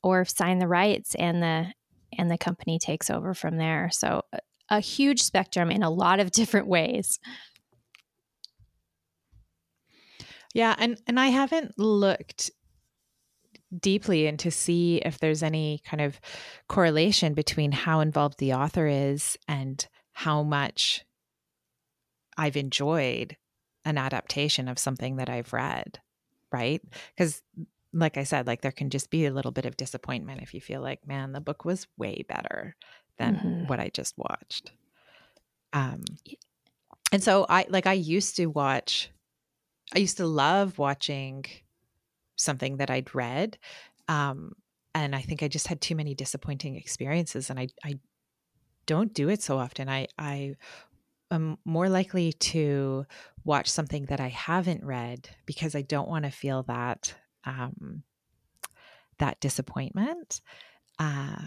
or 0.05 0.23
sign 0.23 0.59
the 0.59 0.67
rights 0.67 1.15
and 1.15 1.41
the 1.41 1.65
and 2.15 2.29
the 2.29 2.37
company 2.37 2.77
takes 2.77 3.09
over 3.09 3.33
from 3.33 3.57
there. 3.57 3.89
So 3.91 4.21
a, 4.69 4.79
huge 4.79 5.21
spectrum 5.23 5.71
in 5.71 5.81
a 5.81 5.89
lot 5.89 6.19
of 6.19 6.31
different 6.39 6.67
ways. 6.67 7.19
Yeah, 10.53 10.75
and 10.77 11.01
and 11.07 11.19
I 11.19 11.27
haven't 11.27 11.79
looked 11.79 12.51
deeply 13.77 14.27
and 14.27 14.37
to 14.39 14.51
see 14.51 14.97
if 14.97 15.17
there's 15.17 15.41
any 15.41 15.81
kind 15.83 16.01
of 16.01 16.21
correlation 16.69 17.33
between 17.33 17.71
how 17.71 17.99
involved 17.99 18.37
the 18.37 18.53
author 18.53 18.85
is 18.85 19.37
and 19.47 19.85
how 20.13 20.43
much 20.43 21.03
I've 22.37 22.55
enjoyed 22.55 23.35
an 23.83 23.97
adaptation 23.97 24.67
of 24.67 24.77
something 24.77 25.15
that 25.15 25.29
I've 25.29 25.51
read, 25.51 25.99
right? 26.51 26.81
Because 27.17 27.41
like 27.95 28.17
I 28.17 28.23
said, 28.23 28.45
like 28.45 28.61
there 28.61 28.71
can 28.71 28.89
just 28.89 29.09
be 29.09 29.25
a 29.25 29.33
little 29.33 29.51
bit 29.51 29.65
of 29.65 29.77
disappointment 29.77 30.41
if 30.41 30.53
you 30.53 30.61
feel 30.61 30.81
like, 30.81 31.07
man, 31.07 31.31
the 31.31 31.41
book 31.41 31.65
was 31.65 31.87
way 31.97 32.23
better 32.27 32.75
than 33.17 33.35
mm-hmm. 33.35 33.67
what 33.67 33.79
I 33.79 33.89
just 33.89 34.17
watched. 34.17 34.71
Um 35.73 36.03
and 37.11 37.23
so 37.23 37.45
I 37.49 37.65
like 37.69 37.87
I 37.87 37.93
used 37.93 38.35
to 38.35 38.47
watch 38.47 39.09
I 39.95 39.99
used 39.99 40.17
to 40.17 40.27
love 40.27 40.77
watching 40.77 41.45
something 42.35 42.77
that 42.77 42.89
I'd 42.89 43.13
read. 43.15 43.57
Um, 44.07 44.53
and 44.93 45.15
I 45.15 45.21
think 45.21 45.43
I 45.43 45.47
just 45.47 45.67
had 45.67 45.81
too 45.81 45.95
many 45.95 46.15
disappointing 46.15 46.75
experiences 46.75 47.49
and 47.49 47.59
I, 47.59 47.67
I 47.83 47.99
don't 48.85 49.13
do 49.13 49.29
it 49.29 49.41
so 49.41 49.57
often. 49.57 49.89
I, 49.89 50.07
I 50.17 50.55
am 51.31 51.57
more 51.65 51.89
likely 51.89 52.33
to 52.33 53.05
watch 53.43 53.69
something 53.69 54.05
that 54.05 54.19
I 54.19 54.29
haven't 54.29 54.83
read 54.83 55.29
because 55.45 55.75
I 55.75 55.81
don't 55.81 56.09
want 56.09 56.25
to 56.25 56.31
feel 56.31 56.63
that, 56.63 57.13
um, 57.45 58.03
that 59.19 59.39
disappointment. 59.39 60.41
Uh, 60.99 61.37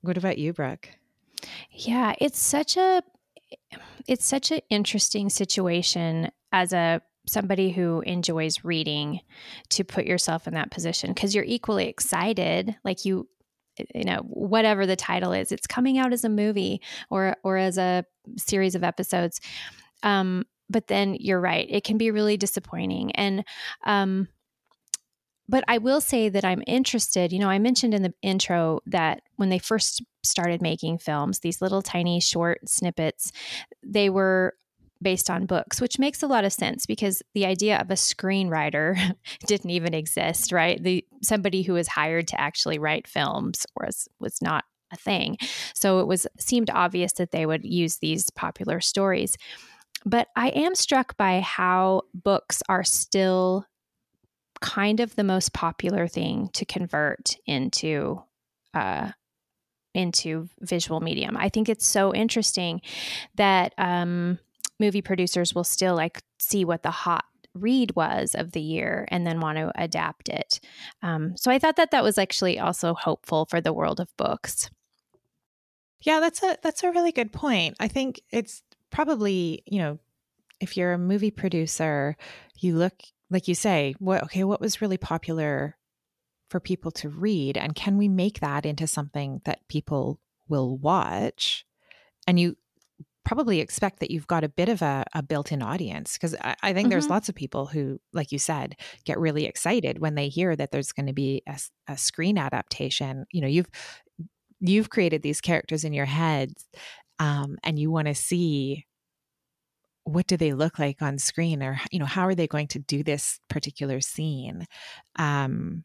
what 0.00 0.16
about 0.16 0.38
you, 0.38 0.52
Brooke? 0.52 0.88
Yeah, 1.70 2.14
it's 2.18 2.38
such 2.38 2.76
a 2.76 3.02
it's 4.06 4.26
such 4.26 4.50
an 4.50 4.60
interesting 4.70 5.30
situation 5.30 6.30
as 6.52 6.72
a 6.72 7.00
somebody 7.26 7.70
who 7.70 8.00
enjoys 8.02 8.64
reading 8.64 9.20
to 9.68 9.84
put 9.84 10.06
yourself 10.06 10.46
in 10.46 10.54
that 10.54 10.70
position 10.70 11.12
because 11.12 11.34
you're 11.34 11.44
equally 11.44 11.86
excited 11.86 12.74
like 12.84 13.04
you 13.04 13.28
you 13.94 14.04
know 14.04 14.20
whatever 14.28 14.86
the 14.86 14.96
title 14.96 15.32
is 15.32 15.52
it's 15.52 15.66
coming 15.66 15.98
out 15.98 16.12
as 16.12 16.24
a 16.24 16.28
movie 16.28 16.80
or 17.10 17.36
or 17.44 17.58
as 17.58 17.76
a 17.78 18.04
series 18.36 18.74
of 18.74 18.82
episodes 18.82 19.40
um 20.02 20.44
but 20.70 20.86
then 20.88 21.14
you're 21.20 21.40
right 21.40 21.66
it 21.70 21.84
can 21.84 21.98
be 21.98 22.10
really 22.10 22.36
disappointing 22.36 23.12
and 23.12 23.44
um 23.84 24.26
but 25.48 25.64
I 25.66 25.78
will 25.78 26.00
say 26.00 26.28
that 26.28 26.44
I'm 26.44 26.62
interested. 26.66 27.32
You 27.32 27.38
know, 27.38 27.48
I 27.48 27.58
mentioned 27.58 27.94
in 27.94 28.02
the 28.02 28.14
intro 28.22 28.80
that 28.86 29.22
when 29.36 29.48
they 29.48 29.58
first 29.58 30.02
started 30.22 30.60
making 30.60 30.98
films, 30.98 31.40
these 31.40 31.62
little 31.62 31.82
tiny 31.82 32.20
short 32.20 32.68
snippets, 32.68 33.32
they 33.82 34.10
were 34.10 34.54
based 35.00 35.30
on 35.30 35.46
books, 35.46 35.80
which 35.80 35.98
makes 35.98 36.22
a 36.22 36.26
lot 36.26 36.44
of 36.44 36.52
sense 36.52 36.84
because 36.84 37.22
the 37.34 37.46
idea 37.46 37.78
of 37.78 37.90
a 37.90 37.94
screenwriter 37.94 39.14
didn't 39.46 39.70
even 39.70 39.94
exist, 39.94 40.52
right? 40.52 40.82
The 40.82 41.04
somebody 41.22 41.62
who 41.62 41.74
was 41.74 41.88
hired 41.88 42.28
to 42.28 42.40
actually 42.40 42.78
write 42.78 43.06
films 43.06 43.64
was 43.76 44.08
was 44.20 44.42
not 44.42 44.64
a 44.92 44.96
thing. 44.96 45.36
So 45.74 46.00
it 46.00 46.06
was 46.06 46.26
seemed 46.38 46.70
obvious 46.70 47.12
that 47.14 47.30
they 47.30 47.46
would 47.46 47.64
use 47.64 47.98
these 47.98 48.30
popular 48.30 48.80
stories. 48.80 49.36
But 50.04 50.28
I 50.36 50.48
am 50.48 50.74
struck 50.74 51.16
by 51.16 51.40
how 51.40 52.02
books 52.14 52.62
are 52.68 52.84
still 52.84 53.66
kind 54.60 55.00
of 55.00 55.16
the 55.16 55.24
most 55.24 55.52
popular 55.52 56.06
thing 56.06 56.48
to 56.54 56.64
convert 56.64 57.36
into 57.46 58.22
uh, 58.74 59.12
into 59.94 60.48
visual 60.60 61.00
medium. 61.00 61.36
I 61.36 61.48
think 61.48 61.68
it's 61.68 61.86
so 61.86 62.14
interesting 62.14 62.80
that 63.34 63.74
um, 63.78 64.38
movie 64.78 65.02
producers 65.02 65.54
will 65.54 65.64
still 65.64 65.96
like 65.96 66.22
see 66.38 66.64
what 66.64 66.82
the 66.82 66.90
hot 66.90 67.24
read 67.54 67.94
was 67.96 68.34
of 68.34 68.52
the 68.52 68.60
year 68.60 69.06
and 69.10 69.26
then 69.26 69.40
want 69.40 69.58
to 69.58 69.72
adapt 69.74 70.28
it. 70.28 70.60
Um, 71.02 71.36
so 71.36 71.50
I 71.50 71.58
thought 71.58 71.76
that 71.76 71.90
that 71.90 72.04
was 72.04 72.18
actually 72.18 72.58
also 72.58 72.94
hopeful 72.94 73.46
for 73.46 73.60
the 73.60 73.72
world 73.72 74.00
of 74.00 74.16
books. 74.16 74.70
Yeah, 76.02 76.20
that's 76.20 76.42
a 76.42 76.56
that's 76.62 76.84
a 76.84 76.92
really 76.92 77.10
good 77.10 77.32
point. 77.32 77.76
I 77.80 77.88
think 77.88 78.20
it's 78.30 78.62
probably 78.90 79.62
you 79.66 79.78
know 79.78 79.98
if 80.60 80.76
you're 80.76 80.92
a 80.92 80.98
movie 80.98 81.30
producer, 81.30 82.16
you 82.60 82.76
look 82.76 82.94
like 83.30 83.48
you 83.48 83.54
say, 83.54 83.94
what 83.98 84.24
okay, 84.24 84.44
what 84.44 84.60
was 84.60 84.80
really 84.80 84.98
popular 84.98 85.76
for 86.50 86.60
people 86.60 86.90
to 86.92 87.08
read, 87.08 87.56
and 87.56 87.74
can 87.74 87.98
we 87.98 88.08
make 88.08 88.40
that 88.40 88.64
into 88.64 88.86
something 88.86 89.40
that 89.44 89.66
people 89.68 90.20
will 90.48 90.76
watch? 90.78 91.64
And 92.26 92.38
you 92.38 92.56
probably 93.28 93.60
expect 93.60 94.00
that 94.00 94.10
you've 94.10 94.26
got 94.26 94.42
a 94.42 94.48
bit 94.48 94.70
of 94.70 94.80
a, 94.80 95.04
a 95.12 95.22
built-in 95.22 95.60
audience 95.60 96.14
because 96.14 96.34
I, 96.40 96.56
I, 96.62 96.72
think 96.72 96.86
mm-hmm. 96.86 96.92
there's 96.92 97.10
lots 97.10 97.28
of 97.28 97.34
people 97.34 97.66
who, 97.66 98.00
like 98.14 98.32
you 98.32 98.38
said, 98.38 98.74
get 99.04 99.18
really 99.18 99.44
excited 99.44 99.98
when 99.98 100.14
they 100.14 100.30
hear 100.30 100.56
that 100.56 100.70
there's 100.70 100.92
going 100.92 101.08
to 101.08 101.12
be 101.12 101.42
a, 101.46 101.58
a 101.88 101.98
screen 101.98 102.38
adaptation. 102.38 103.26
You 103.30 103.42
know, 103.42 103.46
you've 103.46 103.68
you've 104.60 104.88
created 104.88 105.22
these 105.22 105.42
characters 105.42 105.84
in 105.84 105.92
your 105.92 106.06
head, 106.06 106.54
um, 107.18 107.58
and 107.62 107.78
you 107.78 107.90
want 107.90 108.08
to 108.08 108.14
see 108.14 108.86
what 110.08 110.26
do 110.26 110.36
they 110.36 110.52
look 110.52 110.78
like 110.78 111.02
on 111.02 111.18
screen, 111.18 111.62
or 111.62 111.80
you 111.90 111.98
know, 111.98 112.06
how 112.06 112.26
are 112.26 112.34
they 112.34 112.46
going 112.46 112.68
to 112.68 112.78
do 112.78 113.02
this 113.02 113.40
particular 113.48 114.00
scene? 114.00 114.66
Um, 115.16 115.84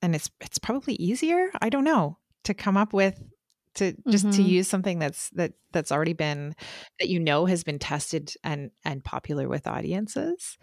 and 0.00 0.14
it's 0.14 0.30
it's 0.40 0.58
probably 0.58 0.94
easier. 0.94 1.50
I 1.60 1.68
don't 1.68 1.84
know 1.84 2.18
to 2.44 2.54
come 2.54 2.76
up 2.76 2.92
with 2.92 3.22
to 3.74 3.94
just 4.08 4.26
mm-hmm. 4.26 4.36
to 4.36 4.42
use 4.42 4.68
something 4.68 4.98
that's 4.98 5.30
that 5.30 5.52
that's 5.72 5.92
already 5.92 6.12
been 6.12 6.54
that 6.98 7.08
you 7.08 7.18
know 7.18 7.46
has 7.46 7.64
been 7.64 7.78
tested 7.78 8.34
and 8.44 8.70
and 8.84 9.02
popular 9.02 9.48
with 9.48 9.66
audiences 9.66 10.58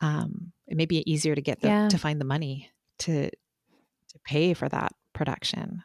um 0.00 0.52
it 0.66 0.76
may 0.76 0.86
be 0.86 1.08
easier 1.10 1.34
to 1.34 1.40
get 1.40 1.60
the 1.60 1.68
yeah. 1.68 1.88
to 1.88 1.98
find 1.98 2.20
the 2.20 2.24
money 2.24 2.70
to 2.98 3.30
to 3.30 4.18
pay 4.24 4.54
for 4.54 4.68
that 4.68 4.92
production 5.12 5.82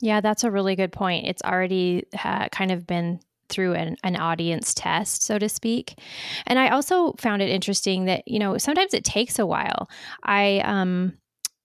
yeah 0.00 0.20
that's 0.20 0.44
a 0.44 0.50
really 0.50 0.76
good 0.76 0.92
point 0.92 1.26
it's 1.26 1.42
already 1.42 2.04
uh, 2.24 2.48
kind 2.48 2.70
of 2.70 2.86
been 2.86 3.20
through 3.50 3.74
an, 3.74 3.96
an 4.04 4.16
audience 4.16 4.72
test 4.72 5.22
so 5.22 5.38
to 5.38 5.48
speak 5.48 5.98
and 6.46 6.58
i 6.58 6.68
also 6.68 7.12
found 7.18 7.42
it 7.42 7.50
interesting 7.50 8.06
that 8.06 8.26
you 8.26 8.38
know 8.38 8.56
sometimes 8.56 8.94
it 8.94 9.04
takes 9.04 9.38
a 9.38 9.46
while 9.46 9.88
i 10.24 10.60
um 10.64 11.12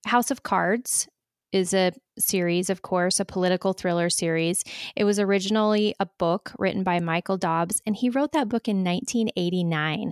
house 0.05 0.31
of 0.31 0.43
cards 0.43 1.07
is 1.55 1.73
a 1.73 1.93
series, 2.19 2.69
of 2.69 2.81
course, 2.81 3.19
a 3.19 3.25
political 3.25 3.71
thriller 3.71 4.09
series. 4.09 4.63
It 4.95 5.05
was 5.05 5.19
originally 5.19 5.95
a 6.01 6.05
book 6.05 6.51
written 6.59 6.83
by 6.83 6.99
Michael 6.99 7.37
Dobbs, 7.37 7.81
and 7.85 7.95
he 7.95 8.09
wrote 8.09 8.33
that 8.33 8.49
book 8.49 8.67
in 8.67 8.83
1989. 8.83 10.11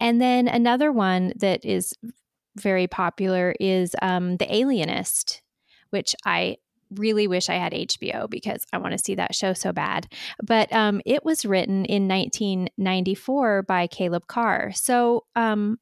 And 0.00 0.20
then 0.20 0.48
another 0.48 0.90
one 0.90 1.34
that 1.36 1.64
is 1.64 1.94
very 2.56 2.86
popular 2.86 3.54
is 3.60 3.94
um, 4.00 4.38
The 4.38 4.52
Alienist, 4.52 5.42
which 5.90 6.14
I 6.24 6.56
really 6.98 7.26
wish 7.26 7.48
I 7.48 7.54
had 7.54 7.72
HBO 7.72 8.28
because 8.28 8.64
I 8.72 8.78
want 8.78 8.92
to 8.92 8.98
see 8.98 9.14
that 9.16 9.34
show 9.34 9.52
so 9.52 9.72
bad. 9.72 10.06
But 10.42 10.72
um, 10.72 11.00
it 11.04 11.24
was 11.24 11.44
written 11.44 11.84
in 11.84 12.08
1994 12.08 13.62
by 13.62 13.86
Caleb 13.86 14.26
Carr. 14.26 14.72
So 14.72 15.24
um, 15.36 15.78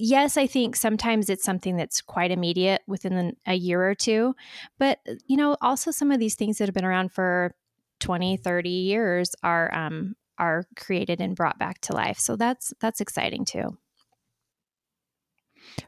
yes, 0.00 0.38
I 0.38 0.46
think 0.46 0.76
sometimes 0.76 1.28
it's 1.28 1.44
something 1.44 1.76
that's 1.76 2.00
quite 2.00 2.30
immediate 2.30 2.80
within 2.86 3.36
a 3.46 3.54
year 3.54 3.88
or 3.88 3.94
two. 3.94 4.34
But, 4.78 4.98
you 5.26 5.36
know, 5.36 5.56
also 5.60 5.90
some 5.90 6.10
of 6.10 6.18
these 6.18 6.34
things 6.34 6.58
that 6.58 6.66
have 6.66 6.74
been 6.74 6.86
around 6.86 7.12
for 7.12 7.54
20, 8.00 8.38
30 8.38 8.70
years 8.70 9.34
are, 9.42 9.72
um, 9.74 10.16
are 10.38 10.64
created 10.74 11.20
and 11.20 11.36
brought 11.36 11.58
back 11.58 11.82
to 11.82 11.92
life. 11.92 12.18
So 12.18 12.34
that's, 12.34 12.72
that's 12.80 13.02
exciting 13.02 13.44
too. 13.44 13.76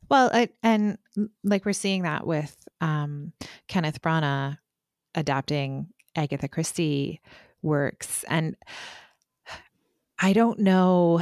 Well, 0.09 0.31
I, 0.33 0.49
and 0.63 0.99
like 1.45 1.65
we're 1.65 1.73
seeing 1.73 2.03
that 2.03 2.27
with 2.27 2.57
um, 2.81 3.33
Kenneth 3.69 4.01
Branagh 4.03 4.59
adapting 5.15 5.89
Agatha 6.17 6.49
Christie 6.49 7.21
works. 7.63 8.25
And 8.29 8.57
I 10.19 10.33
don't 10.33 10.61
know 10.61 11.21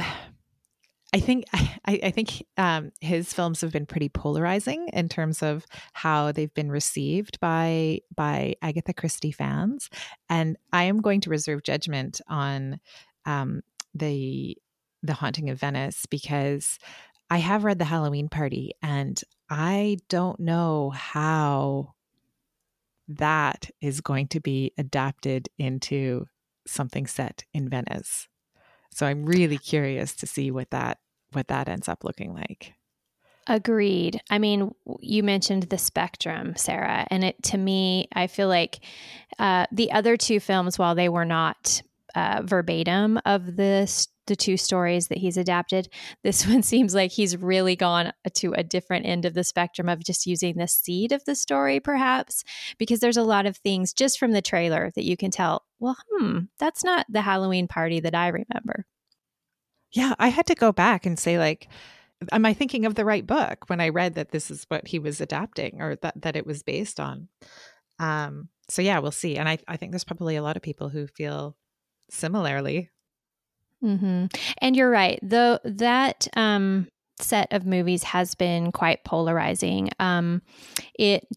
I 1.13 1.19
think 1.19 1.45
I, 1.53 1.99
I 2.03 2.11
think 2.11 2.45
um, 2.57 2.91
his 3.01 3.33
films 3.33 3.61
have 3.61 3.71
been 3.71 3.85
pretty 3.85 4.09
polarizing 4.09 4.87
in 4.93 5.09
terms 5.09 5.43
of 5.43 5.65
how 5.93 6.31
they've 6.31 6.53
been 6.53 6.71
received 6.71 7.39
by 7.39 7.99
by 8.15 8.55
Agatha 8.61 8.93
Christie 8.93 9.31
fans, 9.31 9.89
and 10.29 10.57
I 10.71 10.83
am 10.83 11.01
going 11.01 11.21
to 11.21 11.29
reserve 11.29 11.63
judgment 11.63 12.21
on 12.27 12.79
um, 13.25 13.61
the 13.93 14.57
the 15.03 15.13
Haunting 15.13 15.49
of 15.49 15.59
Venice 15.59 16.05
because 16.05 16.77
I 17.31 17.37
have 17.37 17.63
read 17.63 17.79
the 17.79 17.85
Halloween 17.85 18.27
Party, 18.27 18.73
and 18.81 19.19
I 19.49 19.99
don't 20.09 20.37
know 20.37 20.89
how 20.89 21.93
that 23.07 23.71
is 23.79 24.01
going 24.01 24.27
to 24.27 24.41
be 24.41 24.73
adapted 24.77 25.47
into 25.57 26.25
something 26.67 27.07
set 27.07 27.45
in 27.53 27.69
Venice. 27.69 28.27
So 28.93 29.05
I'm 29.05 29.23
really 29.23 29.57
curious 29.57 30.13
to 30.15 30.27
see 30.27 30.51
what 30.51 30.71
that 30.71 30.99
what 31.31 31.47
that 31.47 31.69
ends 31.69 31.87
up 31.87 32.03
looking 32.03 32.33
like. 32.33 32.73
Agreed. 33.47 34.19
I 34.29 34.37
mean, 34.37 34.75
you 34.99 35.23
mentioned 35.23 35.63
the 35.63 35.77
spectrum, 35.77 36.57
Sarah, 36.57 37.07
and 37.09 37.23
it 37.23 37.41
to 37.43 37.57
me, 37.57 38.09
I 38.13 38.27
feel 38.27 38.49
like 38.49 38.81
uh, 39.39 39.67
the 39.71 39.93
other 39.93 40.17
two 40.17 40.41
films, 40.41 40.77
while 40.77 40.95
they 40.95 41.07
were 41.07 41.23
not 41.23 41.81
uh, 42.13 42.41
verbatim 42.43 43.21
of 43.25 43.55
this 43.55 44.09
the 44.31 44.35
two 44.37 44.55
stories 44.55 45.09
that 45.09 45.17
he's 45.17 45.35
adapted. 45.35 45.89
This 46.23 46.47
one 46.47 46.63
seems 46.63 46.95
like 46.95 47.11
he's 47.11 47.35
really 47.35 47.75
gone 47.75 48.13
to 48.35 48.53
a 48.53 48.63
different 48.63 49.05
end 49.05 49.25
of 49.25 49.33
the 49.33 49.43
spectrum 49.43 49.89
of 49.89 50.03
just 50.03 50.25
using 50.25 50.55
the 50.55 50.69
seed 50.69 51.11
of 51.11 51.25
the 51.25 51.35
story, 51.35 51.81
perhaps, 51.81 52.45
because 52.77 53.01
there's 53.01 53.17
a 53.17 53.23
lot 53.23 53.45
of 53.45 53.57
things 53.57 53.91
just 53.91 54.17
from 54.17 54.31
the 54.31 54.41
trailer 54.41 54.89
that 54.95 55.03
you 55.03 55.17
can 55.17 55.31
tell, 55.31 55.65
well, 55.79 55.97
hmm, 56.09 56.39
that's 56.59 56.81
not 56.81 57.05
the 57.09 57.21
Halloween 57.21 57.67
party 57.67 57.99
that 57.99 58.15
I 58.15 58.29
remember. 58.29 58.85
Yeah, 59.91 60.15
I 60.17 60.29
had 60.29 60.45
to 60.45 60.55
go 60.55 60.71
back 60.71 61.05
and 61.05 61.19
say, 61.19 61.37
like, 61.37 61.67
am 62.31 62.45
I 62.45 62.53
thinking 62.53 62.85
of 62.85 62.95
the 62.95 63.03
right 63.03 63.27
book 63.27 63.69
when 63.69 63.81
I 63.81 63.89
read 63.89 64.15
that 64.15 64.31
this 64.31 64.49
is 64.49 64.63
what 64.69 64.87
he 64.87 64.97
was 64.97 65.19
adapting 65.19 65.81
or 65.81 65.97
that, 65.97 66.21
that 66.21 66.37
it 66.37 66.47
was 66.47 66.63
based 66.63 67.01
on? 67.01 67.27
Um, 67.99 68.47
so 68.69 68.81
yeah, 68.81 68.99
we'll 68.99 69.11
see. 69.11 69.35
And 69.35 69.49
I, 69.49 69.57
I 69.67 69.75
think 69.75 69.91
there's 69.91 70.05
probably 70.05 70.37
a 70.37 70.43
lot 70.43 70.55
of 70.55 70.63
people 70.63 70.87
who 70.87 71.07
feel 71.07 71.57
similarly. 72.09 72.89
Mm-hmm. 73.83 74.25
And 74.59 74.75
you're 74.75 74.89
right. 74.89 75.19
Though 75.21 75.59
that 75.63 76.27
um, 76.35 76.87
set 77.23 77.51
of 77.51 77.65
movies 77.65 78.03
has 78.03 78.35
been 78.35 78.71
quite 78.71 79.03
polarizing. 79.03 79.89
Um, 79.99 80.41
it 80.97 81.27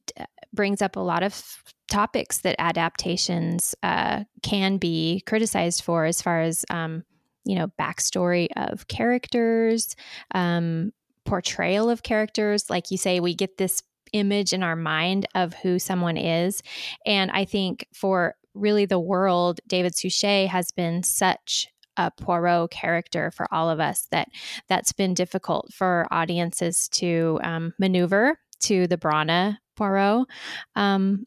brings 0.52 0.82
up 0.82 0.96
a 0.96 1.00
lot 1.00 1.22
of 1.22 1.62
topics 1.88 2.38
that 2.38 2.56
adaptations 2.58 3.74
uh, 3.82 4.24
can 4.42 4.78
be 4.78 5.22
criticized 5.26 5.82
for, 5.82 6.04
as 6.04 6.22
far 6.22 6.40
as 6.40 6.64
um, 6.70 7.04
you 7.44 7.56
know 7.56 7.68
backstory 7.78 8.48
of 8.56 8.88
characters, 8.88 9.94
um, 10.34 10.92
portrayal 11.24 11.90
of 11.90 12.02
characters. 12.02 12.70
Like 12.70 12.90
you 12.90 12.98
say, 12.98 13.20
we 13.20 13.34
get 13.34 13.58
this 13.58 13.82
image 14.12 14.52
in 14.52 14.62
our 14.62 14.76
mind 14.76 15.26
of 15.34 15.54
who 15.54 15.78
someone 15.78 16.16
is, 16.16 16.62
and 17.04 17.30
I 17.30 17.44
think 17.44 17.86
for 17.92 18.36
really 18.54 18.86
the 18.86 19.00
world, 19.00 19.60
David 19.66 19.96
Suchet 19.96 20.46
has 20.46 20.70
been 20.70 21.02
such 21.02 21.68
a 21.96 22.10
Poirot 22.10 22.70
character 22.70 23.30
for 23.30 23.52
all 23.52 23.70
of 23.70 23.80
us 23.80 24.06
that 24.10 24.28
that's 24.68 24.92
been 24.92 25.14
difficult 25.14 25.72
for 25.72 26.06
audiences 26.10 26.88
to 26.88 27.38
um, 27.42 27.72
maneuver 27.78 28.38
to 28.60 28.86
the 28.86 28.96
Branagh 28.96 29.56
Poirot. 29.76 30.26
Um, 30.74 31.26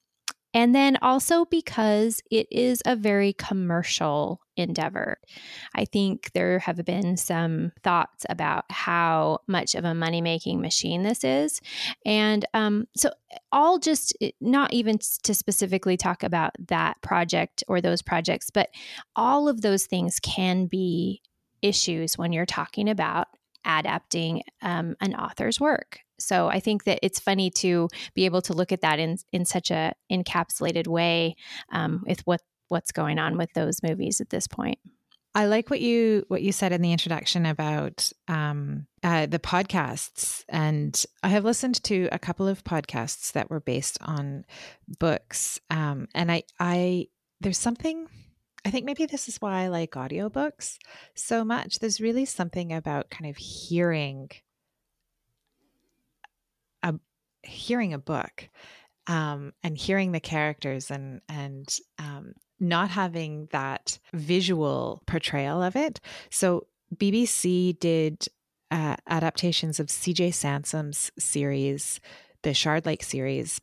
and 0.54 0.74
then 0.74 0.98
also 1.02 1.46
because 1.46 2.22
it 2.32 2.48
is 2.52 2.82
a 2.86 2.96
very 2.96 3.34
commercial 3.34 4.42
endeavor. 4.58 5.20
I 5.76 5.86
think 5.86 6.32
there 6.34 6.60
have 6.60 6.84
been 6.84 7.16
some 7.18 7.72
thoughts 7.84 8.26
about 8.30 8.66
how 8.70 9.40
much 9.48 9.76
of 9.76 9.86
a 9.86 9.94
money 9.94 10.22
making 10.22 10.62
machine 10.62 11.04
this 11.04 11.24
is. 11.24 11.62
And 12.06 12.46
um, 12.54 12.88
so, 12.96 13.12
all 13.52 13.78
just 13.78 14.18
not 14.42 14.74
even 14.74 14.98
to 15.24 15.34
specifically 15.34 15.98
talk 15.98 16.24
about 16.24 16.52
that 16.68 17.02
project 17.02 17.64
or 17.68 17.82
those 17.82 18.02
projects, 18.02 18.50
but 18.50 18.70
all 19.16 19.48
of 19.48 19.62
those 19.62 19.86
things 19.86 20.20
can 20.20 20.66
be 20.66 21.22
issues 21.62 22.18
when 22.18 22.32
you're 22.32 22.46
talking 22.46 22.90
about 22.90 23.28
adapting 23.66 24.44
um, 24.62 24.96
an 25.02 25.14
author's 25.14 25.60
work. 25.60 26.00
So 26.20 26.48
I 26.48 26.60
think 26.60 26.86
that 26.86 27.00
it's 27.04 27.20
funny 27.20 27.52
to 27.52 27.90
be 28.16 28.26
able 28.26 28.42
to 28.44 28.54
look 28.54 28.72
at 28.72 28.82
that 28.82 28.98
in 28.98 29.18
in 29.32 29.46
such 29.46 29.70
a 29.70 29.94
encapsulated 30.12 30.88
way 30.88 31.36
um, 31.72 32.04
with 32.08 32.22
what 32.26 32.42
what's 32.70 32.92
going 32.92 33.20
on 33.20 33.38
with 33.38 33.52
those 33.54 33.82
movies 33.84 34.22
at 34.22 34.30
this 34.30 34.48
point. 34.48 34.80
I 35.36 35.46
like 35.46 35.70
what 35.70 35.82
you 35.82 36.26
what 36.30 36.42
you 36.42 36.52
said 36.52 36.72
in 36.72 36.82
the 36.82 36.92
introduction 36.92 37.46
about 37.46 38.12
um, 38.28 38.88
uh, 39.04 39.28
the 39.28 39.38
podcasts, 39.38 40.44
and 40.50 41.06
I 41.22 41.30
have 41.30 41.46
listened 41.46 41.84
to 41.84 42.10
a 42.12 42.18
couple 42.18 42.48
of 42.48 42.64
podcasts 42.64 43.34
that 43.34 43.50
were 43.50 43.60
based 43.60 44.00
on 44.02 44.46
books, 45.00 45.60
um, 45.70 46.08
and 46.16 46.32
I 46.32 46.44
I 46.60 47.08
there's 47.40 47.60
something 47.60 48.08
I 48.66 48.72
think 48.72 48.86
maybe 48.86 49.06
this 49.06 49.30
is 49.30 49.38
why 49.38 49.64
I 49.64 49.68
like 49.68 49.92
audiobooks 49.92 50.78
so 51.16 51.46
much. 51.46 51.80
There's 51.80 52.02
really 52.02 52.26
something 52.26 52.74
about 52.74 53.10
kind 53.10 53.30
of 53.30 53.38
hearing 53.38 54.30
a 56.84 56.96
hearing 57.44 57.94
a 57.94 58.00
book 58.00 58.50
um, 59.08 59.54
and 59.64 59.78
hearing 59.78 60.12
the 60.12 60.20
characters 60.20 60.92
and 60.92 61.22
and 61.30 61.78
um, 62.00 62.34
not 62.60 62.90
having 62.90 63.48
that 63.52 64.00
visual 64.14 65.02
portrayal 65.06 65.62
of 65.62 65.76
it. 65.76 66.00
So 66.30 66.68
BBC 66.96 67.78
did 67.80 68.28
uh, 68.72 68.96
adaptations 69.08 69.80
of 69.80 69.90
C.J. 69.90 70.32
Sansom's 70.32 71.12
series, 71.18 72.00
the 72.42 72.50
Shardlake 72.50 73.04
series, 73.04 73.62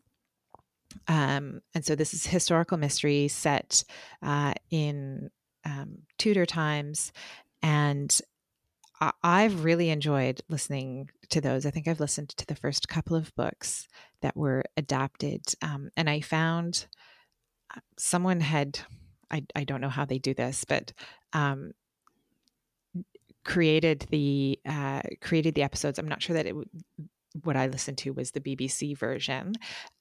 um, 1.08 1.60
and 1.74 1.84
so 1.84 1.94
this 1.94 2.14
is 2.14 2.26
historical 2.26 2.78
mystery 2.78 3.28
set 3.28 3.84
uh, 4.22 4.54
in 4.70 5.30
um, 5.64 5.98
Tudor 6.18 6.46
times, 6.46 7.12
and 7.62 8.20
I've 9.00 9.64
really 9.64 9.90
enjoyed 9.90 10.40
listening 10.48 11.10
to 11.30 11.40
those. 11.40 11.66
I 11.66 11.70
think 11.70 11.88
I've 11.88 12.00
listened 12.00 12.30
to 12.30 12.46
the 12.46 12.54
first 12.54 12.88
couple 12.88 13.16
of 13.16 13.34
books 13.34 13.88
that 14.22 14.36
were 14.36 14.64
adapted, 14.76 15.42
um, 15.62 15.90
and 15.96 16.08
I 16.08 16.20
found 16.20 16.86
uh, 17.74 17.80
someone 17.98 18.40
had. 18.40 18.80
I, 19.30 19.44
I 19.56 19.64
don't 19.64 19.80
know 19.80 19.88
how 19.88 20.04
they 20.04 20.18
do 20.18 20.32
this, 20.32 20.64
but 20.64 20.92
um, 21.32 21.72
created 23.44 24.06
the 24.10 24.58
uh, 24.66 25.02
created 25.20 25.54
the 25.54 25.62
episodes. 25.62 25.98
I'm 25.98 26.08
not 26.08 26.22
sure 26.22 26.34
that 26.34 26.46
it 26.46 26.54
what 27.42 27.56
I 27.56 27.66
listened 27.66 27.98
to 27.98 28.12
was 28.12 28.30
the 28.30 28.40
BBC 28.40 28.96
version, 28.96 29.54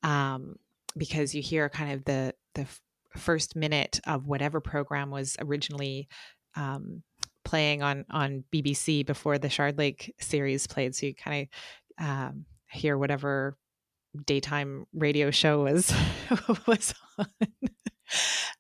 um, 0.04 0.58
because 0.96 1.34
you 1.34 1.42
hear 1.42 1.70
kind 1.70 1.94
of 1.94 2.06
the 2.06 2.34
the 2.54 2.68
first 3.18 3.56
minute 3.56 4.00
of 4.06 4.28
whatever 4.28 4.60
program 4.60 5.10
was 5.10 5.36
originally 5.40 6.08
um, 6.56 7.04
playing 7.44 7.84
on 7.84 8.06
on 8.10 8.44
BBC 8.52 9.06
before 9.06 9.38
the 9.38 9.48
Shardlake 9.48 10.12
series 10.20 10.68
played. 10.68 10.96
So 10.96 11.08
you 11.08 11.16
kind 11.16 11.48
of 12.00 12.06
um, 12.06 12.46
hear 12.70 12.98
whatever 12.98 13.58
daytime 14.26 14.86
radio 14.94 15.32
show 15.32 15.64
was 15.64 15.94
was 16.68 16.94
on. 17.18 17.28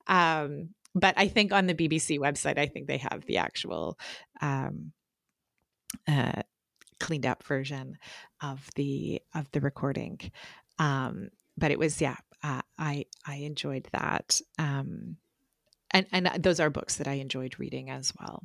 um, 0.08 0.69
but 0.96 1.15
I 1.17 1.28
think 1.28 1.52
on 1.52 1.67
the 1.67 1.74
BBC 1.74 2.19
website, 2.19 2.58
I 2.58 2.67
think 2.67 2.88
they 2.88 2.98
have 2.98 3.26
the 3.26 3.38
actual 3.38 3.98
um, 4.41 4.91
uh, 6.08 6.43
cleaned 7.00 7.26
up 7.26 7.43
version 7.43 7.98
of 8.41 8.69
the 8.76 9.22
of 9.34 9.50
the 9.52 9.62
recording. 9.62 10.19
Um, 10.80 11.30
but 11.58 11.72
it 11.72 11.80
was 11.80 12.02
yeah, 12.02 12.17
uh, 12.43 12.62
I 12.78 13.06
I 13.26 13.36
enjoyed 13.38 13.88
that. 13.91 14.39
Um, 14.60 15.17
and 15.91 16.08
and 16.12 16.32
those 16.43 16.60
are 16.60 16.69
books 16.69 16.98
that 16.98 17.08
I 17.08 17.13
enjoyed 17.13 17.60
reading 17.60 17.89
as 17.89 18.13
well. 18.19 18.43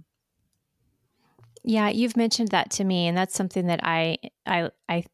Yeah, 1.65 1.89
you've 1.89 2.17
mentioned 2.17 2.49
that 2.49 2.71
to 2.73 2.85
me, 2.85 3.07
and 3.07 3.17
that's 3.17 3.35
something 3.35 3.67
that 3.67 3.81
I 3.83 4.19
I 4.47 4.71
I 4.89 5.05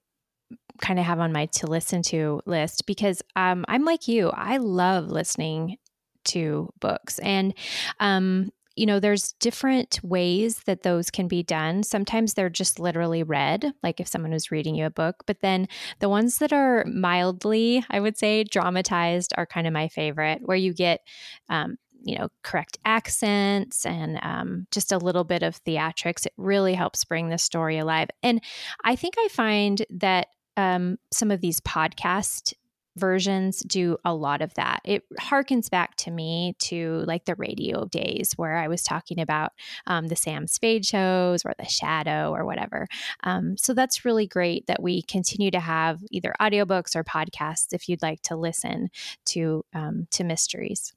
kind 0.80 0.98
of 0.98 1.06
have 1.06 1.20
on 1.20 1.32
my 1.32 1.46
to 1.46 1.66
listen 1.66 2.02
to 2.02 2.40
list 2.46 2.86
because 2.86 3.22
um, 3.36 3.64
I'm 3.68 3.84
like 3.84 4.08
you. 4.08 4.30
I 4.30 4.58
love 4.58 5.08
listening 5.08 5.78
to 6.26 6.70
books, 6.80 7.18
and 7.20 7.54
um, 8.00 8.50
you 8.76 8.86
know, 8.86 9.00
there's 9.00 9.32
different 9.40 10.00
ways 10.04 10.62
that 10.66 10.82
those 10.82 11.10
can 11.10 11.28
be 11.28 11.42
done. 11.44 11.82
Sometimes 11.84 12.34
they're 12.34 12.50
just 12.50 12.80
literally 12.80 13.22
read, 13.22 13.72
like 13.82 14.00
if 14.00 14.08
someone 14.08 14.32
was 14.32 14.50
reading 14.50 14.74
you 14.74 14.86
a 14.86 14.90
book, 14.90 15.24
but 15.26 15.40
then 15.42 15.68
the 16.00 16.08
ones 16.08 16.38
that 16.38 16.52
are 16.52 16.84
mildly, 16.86 17.84
I 17.90 18.00
would 18.00 18.18
say, 18.18 18.44
dramatized 18.44 19.32
are 19.36 19.46
kind 19.46 19.66
of 19.68 19.72
my 19.72 19.88
favorite, 19.88 20.40
where 20.44 20.56
you 20.56 20.74
get, 20.74 21.00
um, 21.48 21.76
you 22.04 22.18
know, 22.18 22.28
correct 22.42 22.78
accents 22.84 23.84
and 23.86 24.18
um, 24.22 24.66
just 24.70 24.92
a 24.92 24.98
little 24.98 25.24
bit 25.24 25.42
of 25.42 25.62
theatrics. 25.64 26.26
It 26.26 26.32
really 26.36 26.74
helps 26.74 27.04
bring 27.04 27.30
the 27.30 27.38
story 27.38 27.78
alive. 27.78 28.08
And 28.22 28.42
I 28.84 28.94
think 28.94 29.14
I 29.18 29.28
find 29.28 29.84
that 29.90 30.28
um, 30.56 30.98
some 31.10 31.30
of 31.30 31.40
these 31.40 31.60
podcast 31.60 32.54
versions 32.96 33.60
do 33.60 33.96
a 34.04 34.14
lot 34.14 34.40
of 34.40 34.54
that. 34.54 34.80
It 34.84 35.02
harkens 35.20 35.68
back 35.68 35.96
to 35.96 36.10
me 36.10 36.54
to 36.60 37.02
like 37.06 37.24
the 37.24 37.34
radio 37.34 37.86
days 37.86 38.34
where 38.36 38.56
I 38.56 38.68
was 38.68 38.82
talking 38.82 39.20
about 39.20 39.52
um, 39.86 40.06
the 40.08 40.16
Sam 40.16 40.46
Spade 40.46 40.86
shows 40.86 41.44
or 41.44 41.54
the 41.58 41.64
Shadow 41.64 42.32
or 42.32 42.44
whatever. 42.44 42.86
Um, 43.24 43.56
so 43.56 43.74
that's 43.74 44.04
really 44.04 44.26
great 44.26 44.66
that 44.66 44.82
we 44.82 45.02
continue 45.02 45.50
to 45.50 45.60
have 45.60 46.02
either 46.10 46.34
audiobooks 46.40 46.94
or 46.94 47.02
podcasts 47.02 47.72
if 47.72 47.88
you'd 47.88 48.02
like 48.02 48.22
to 48.22 48.36
listen 48.36 48.90
to 49.26 49.64
um, 49.74 50.06
to 50.12 50.24
mysteries. 50.24 50.92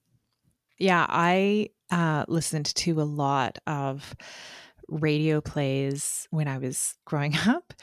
Yeah, 0.77 1.05
I 1.07 1.69
uh, 1.91 2.25
listened 2.27 2.73
to 2.75 3.01
a 3.01 3.03
lot 3.03 3.57
of 3.65 4.15
radio 4.87 5.41
plays 5.41 6.27
when 6.31 6.47
I 6.47 6.57
was 6.57 6.95
growing 7.05 7.35
up. 7.47 7.73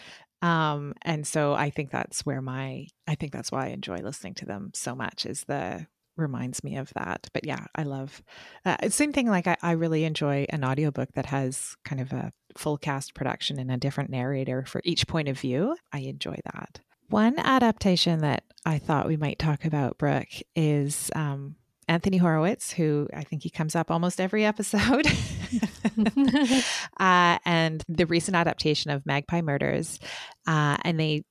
Um, 0.42 0.94
and 1.02 1.26
so 1.26 1.54
I 1.54 1.70
think 1.70 1.90
that's 1.90 2.26
where 2.26 2.42
my, 2.42 2.86
I 3.06 3.14
think 3.14 3.32
that's 3.32 3.50
why 3.50 3.66
I 3.66 3.68
enjoy 3.68 3.96
listening 3.96 4.34
to 4.34 4.46
them 4.46 4.72
so 4.74 4.94
much 4.94 5.24
is 5.24 5.44
the, 5.44 5.86
reminds 6.16 6.62
me 6.62 6.76
of 6.76 6.92
that. 6.94 7.28
But 7.32 7.44
yeah, 7.44 7.66
I 7.74 7.82
love, 7.84 8.22
uh, 8.64 8.88
same 8.90 9.12
thing. 9.12 9.28
Like 9.28 9.46
I, 9.46 9.56
I 9.62 9.72
really 9.72 10.04
enjoy 10.04 10.46
an 10.50 10.64
audiobook 10.64 11.12
that 11.14 11.26
has 11.26 11.74
kind 11.84 12.00
of 12.00 12.12
a 12.12 12.32
full 12.56 12.76
cast 12.76 13.14
production 13.14 13.58
and 13.58 13.70
a 13.70 13.76
different 13.78 14.10
narrator 14.10 14.64
for 14.66 14.80
each 14.84 15.06
point 15.06 15.28
of 15.28 15.40
view. 15.40 15.76
I 15.92 16.00
enjoy 16.00 16.36
that. 16.52 16.80
One 17.08 17.38
adaptation 17.38 18.20
that 18.20 18.44
I 18.64 18.78
thought 18.78 19.08
we 19.08 19.16
might 19.16 19.38
talk 19.38 19.64
about, 19.64 19.98
Brooke, 19.98 20.42
is 20.54 21.10
um, 21.14 21.56
Anthony 21.88 22.16
Horowitz, 22.16 22.72
who 22.72 23.08
I 23.14 23.24
think 23.24 23.42
he 23.42 23.50
comes 23.50 23.74
up 23.74 23.90
almost 23.90 24.20
every 24.20 24.44
episode, 24.44 25.06
uh, 27.00 27.38
and 27.44 27.82
the 27.88 28.06
recent 28.06 28.36
adaptation 28.36 28.90
of 28.90 29.06
Magpie 29.06 29.42
Murders. 29.42 29.98
Uh, 30.46 30.76
and 30.82 30.98
they 30.98 31.24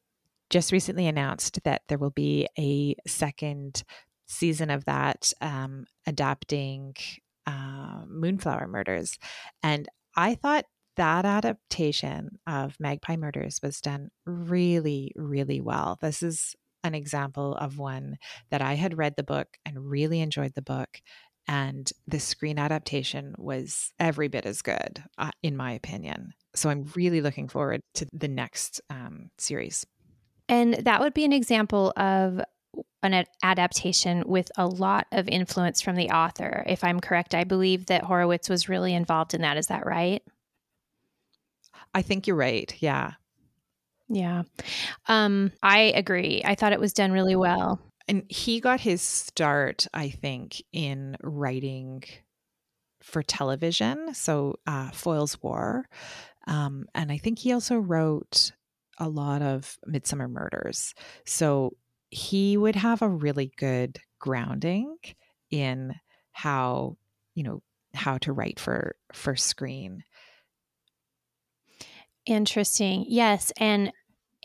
just 0.49 0.71
recently 0.71 1.07
announced 1.07 1.59
that 1.63 1.81
there 1.87 1.97
will 1.97 2.11
be 2.11 2.47
a 2.59 2.95
second 3.07 3.83
season 4.27 4.69
of 4.69 4.85
that 4.85 5.33
um, 5.41 5.85
adapting 6.05 6.95
uh, 7.47 8.03
Moonflower 8.07 8.67
Murders. 8.67 9.17
And 9.61 9.87
I 10.15 10.35
thought 10.35 10.65
that 10.95 11.25
adaptation 11.25 12.37
of 12.45 12.75
Magpie 12.79 13.17
Murders 13.17 13.59
was 13.63 13.81
done 13.81 14.09
really, 14.25 15.11
really 15.15 15.59
well. 15.59 15.97
This 16.01 16.21
is 16.21 16.55
an 16.83 16.95
example 16.95 17.55
of 17.55 17.77
one 17.77 18.17
that 18.51 18.61
I 18.61 18.73
had 18.73 18.97
read 18.97 19.15
the 19.15 19.23
book 19.23 19.47
and 19.65 19.89
really 19.89 20.21
enjoyed 20.21 20.53
the 20.55 20.61
book. 20.61 21.01
And 21.47 21.91
the 22.07 22.19
screen 22.19 22.57
adaptation 22.57 23.35
was 23.37 23.91
every 23.99 24.29
bit 24.29 24.45
as 24.45 24.61
good, 24.61 25.03
uh, 25.17 25.31
in 25.41 25.57
my 25.57 25.73
opinion. 25.73 26.33
So 26.55 26.69
I'm 26.69 26.85
really 26.95 27.21
looking 27.21 27.49
forward 27.49 27.81
to 27.95 28.07
the 28.13 28.29
next 28.29 28.79
um, 28.89 29.29
series. 29.37 29.85
And 30.47 30.75
that 30.75 31.01
would 31.01 31.13
be 31.13 31.25
an 31.25 31.33
example 31.33 31.91
of 31.97 32.41
an 33.01 33.25
adaptation 33.43 34.23
with 34.25 34.51
a 34.57 34.65
lot 34.65 35.07
of 35.11 35.27
influence 35.27 35.81
from 35.81 35.95
the 35.95 36.09
author. 36.09 36.63
If 36.67 36.83
I'm 36.83 36.99
correct, 36.99 37.35
I 37.35 37.43
believe 37.43 37.87
that 37.87 38.03
Horowitz 38.03 38.49
was 38.49 38.69
really 38.69 38.93
involved 38.93 39.33
in 39.33 39.41
that. 39.41 39.57
Is 39.57 39.67
that 39.67 39.85
right? 39.85 40.23
I 41.93 42.01
think 42.01 42.25
you're 42.25 42.35
right. 42.35 42.73
Yeah. 42.79 43.13
Yeah. 44.09 44.43
Um, 45.07 45.51
I 45.61 45.93
agree. 45.95 46.41
I 46.45 46.55
thought 46.55 46.73
it 46.73 46.79
was 46.79 46.93
done 46.93 47.11
really 47.11 47.35
well. 47.35 47.79
And 48.07 48.23
he 48.29 48.59
got 48.59 48.81
his 48.81 49.01
start, 49.01 49.87
I 49.93 50.09
think, 50.09 50.61
in 50.73 51.15
writing 51.23 52.03
for 53.01 53.23
television. 53.23 54.13
So, 54.13 54.55
uh, 54.67 54.91
Foyle's 54.91 55.41
War. 55.41 55.87
Um, 56.47 56.87
and 56.95 57.11
I 57.11 57.17
think 57.17 57.39
he 57.39 57.53
also 57.53 57.77
wrote 57.77 58.51
a 58.99 59.09
lot 59.09 59.41
of 59.41 59.77
Midsomer 59.87 60.29
Murders. 60.29 60.93
So, 61.25 61.77
he 62.11 62.57
would 62.57 62.75
have 62.75 63.01
a 63.01 63.09
really 63.09 63.51
good 63.57 63.99
grounding 64.19 64.97
in 65.51 65.95
how, 66.31 66.97
you 67.35 67.43
know, 67.43 67.61
how 67.95 68.17
to 68.19 68.33
write 68.33 68.59
for 68.59 68.95
for 69.13 69.35
screen 69.35 70.03
Interesting. 72.25 73.05
Yes. 73.07 73.51
And 73.57 73.91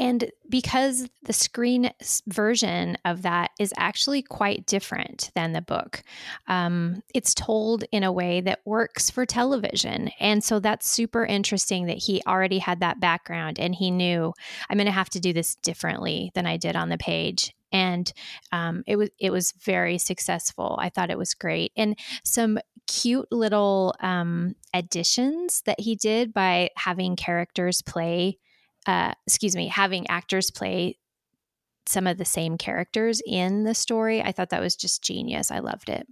and 0.00 0.30
because 0.48 1.08
the 1.24 1.32
screen 1.32 1.90
version 2.28 2.96
of 3.04 3.22
that 3.22 3.50
is 3.58 3.74
actually 3.76 4.22
quite 4.22 4.64
different 4.64 5.32
than 5.34 5.52
the 5.52 5.60
book, 5.60 6.04
um, 6.46 7.02
it's 7.12 7.34
told 7.34 7.82
in 7.90 8.04
a 8.04 8.12
way 8.12 8.40
that 8.40 8.60
works 8.64 9.10
for 9.10 9.26
television. 9.26 10.10
And 10.20 10.44
so 10.44 10.60
that's 10.60 10.88
super 10.88 11.26
interesting 11.26 11.86
that 11.86 11.98
he 11.98 12.22
already 12.28 12.58
had 12.58 12.78
that 12.78 13.00
background 13.00 13.58
and 13.58 13.74
he 13.74 13.90
knew 13.90 14.32
I'm 14.70 14.76
going 14.76 14.86
to 14.86 14.92
have 14.92 15.10
to 15.10 15.20
do 15.20 15.32
this 15.32 15.56
differently 15.56 16.30
than 16.34 16.46
I 16.46 16.58
did 16.58 16.76
on 16.76 16.90
the 16.90 16.98
page. 16.98 17.52
And 17.72 18.10
um, 18.52 18.84
it 18.86 18.94
was 18.96 19.10
it 19.18 19.30
was 19.30 19.52
very 19.60 19.98
successful. 19.98 20.78
I 20.80 20.90
thought 20.90 21.10
it 21.10 21.18
was 21.18 21.34
great, 21.34 21.72
and 21.76 21.98
some 22.24 22.58
cute 22.88 23.30
little 23.30 23.94
um, 24.00 24.56
additions 24.74 25.62
that 25.66 25.78
he 25.78 25.94
did 25.94 26.32
by 26.32 26.70
having 26.76 27.14
characters 27.14 27.82
play, 27.82 28.38
uh, 28.86 29.12
excuse 29.26 29.54
me, 29.54 29.68
having 29.68 30.08
actors 30.08 30.50
play 30.50 30.98
some 31.86 32.06
of 32.06 32.18
the 32.18 32.24
same 32.24 32.58
characters 32.58 33.22
in 33.24 33.64
the 33.64 33.74
story. 33.74 34.20
I 34.20 34.32
thought 34.32 34.50
that 34.50 34.60
was 34.60 34.74
just 34.74 35.02
genius. 35.02 35.50
I 35.50 35.60
loved 35.60 35.88
it. 35.88 36.06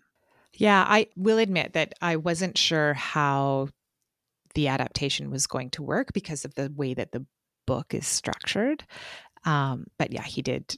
Yeah, 0.54 0.84
I 0.88 1.08
will 1.16 1.38
admit 1.38 1.72
that 1.72 1.94
I 2.00 2.16
wasn't 2.16 2.56
sure 2.56 2.94
how 2.94 3.68
the 4.54 4.68
adaptation 4.68 5.30
was 5.30 5.46
going 5.46 5.70
to 5.70 5.82
work 5.82 6.12
because 6.14 6.44
of 6.44 6.54
the 6.54 6.72
way 6.74 6.94
that 6.94 7.12
the 7.12 7.26
book 7.66 7.92
is 7.92 8.06
structured. 8.06 8.84
Um, 9.44 9.86
but 9.98 10.12
yeah, 10.12 10.22
he 10.22 10.40
did 10.40 10.76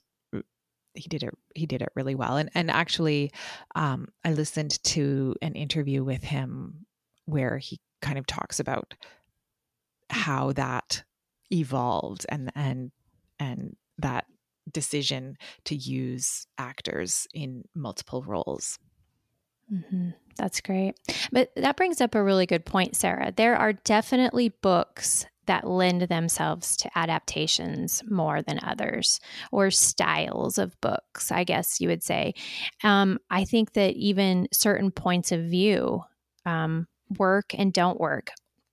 he 0.98 1.08
did 1.08 1.22
it 1.22 1.34
he 1.54 1.66
did 1.66 1.82
it 1.82 1.90
really 1.94 2.14
well 2.14 2.36
and 2.36 2.50
and 2.54 2.70
actually 2.70 3.32
um, 3.74 4.08
i 4.24 4.32
listened 4.32 4.82
to 4.84 5.34
an 5.42 5.54
interview 5.54 6.02
with 6.04 6.22
him 6.22 6.86
where 7.24 7.58
he 7.58 7.80
kind 8.00 8.18
of 8.18 8.26
talks 8.26 8.60
about 8.60 8.94
how 10.10 10.52
that 10.52 11.02
evolved 11.52 12.26
and 12.28 12.50
and 12.54 12.90
and 13.38 13.76
that 13.98 14.26
decision 14.70 15.36
to 15.64 15.74
use 15.74 16.46
actors 16.58 17.26
in 17.32 17.64
multiple 17.74 18.22
roles 18.22 18.78
Mm-hmm. 19.72 20.10
That's 20.36 20.60
great. 20.60 20.94
But 21.32 21.52
that 21.56 21.76
brings 21.76 22.00
up 22.00 22.14
a 22.14 22.22
really 22.22 22.46
good 22.46 22.64
point, 22.64 22.96
Sarah. 22.96 23.32
There 23.36 23.56
are 23.56 23.72
definitely 23.72 24.48
books 24.48 25.26
that 25.48 25.66
lend 25.66 26.02
themselves 26.02 26.76
to 26.78 26.90
adaptations 26.96 28.02
more 28.08 28.40
than 28.40 28.60
others, 28.62 29.20
or 29.50 29.70
styles 29.70 30.56
of 30.56 30.80
books, 30.80 31.32
I 31.32 31.44
guess 31.44 31.80
you 31.80 31.88
would 31.88 32.02
say. 32.02 32.34
Um, 32.84 33.18
I 33.28 33.44
think 33.44 33.72
that 33.72 33.94
even 33.94 34.48
certain 34.52 34.90
points 34.90 35.32
of 35.32 35.40
view 35.40 36.04
um, 36.46 36.86
work 37.18 37.54
and 37.54 37.72
don't 37.72 38.00
work. 38.00 38.30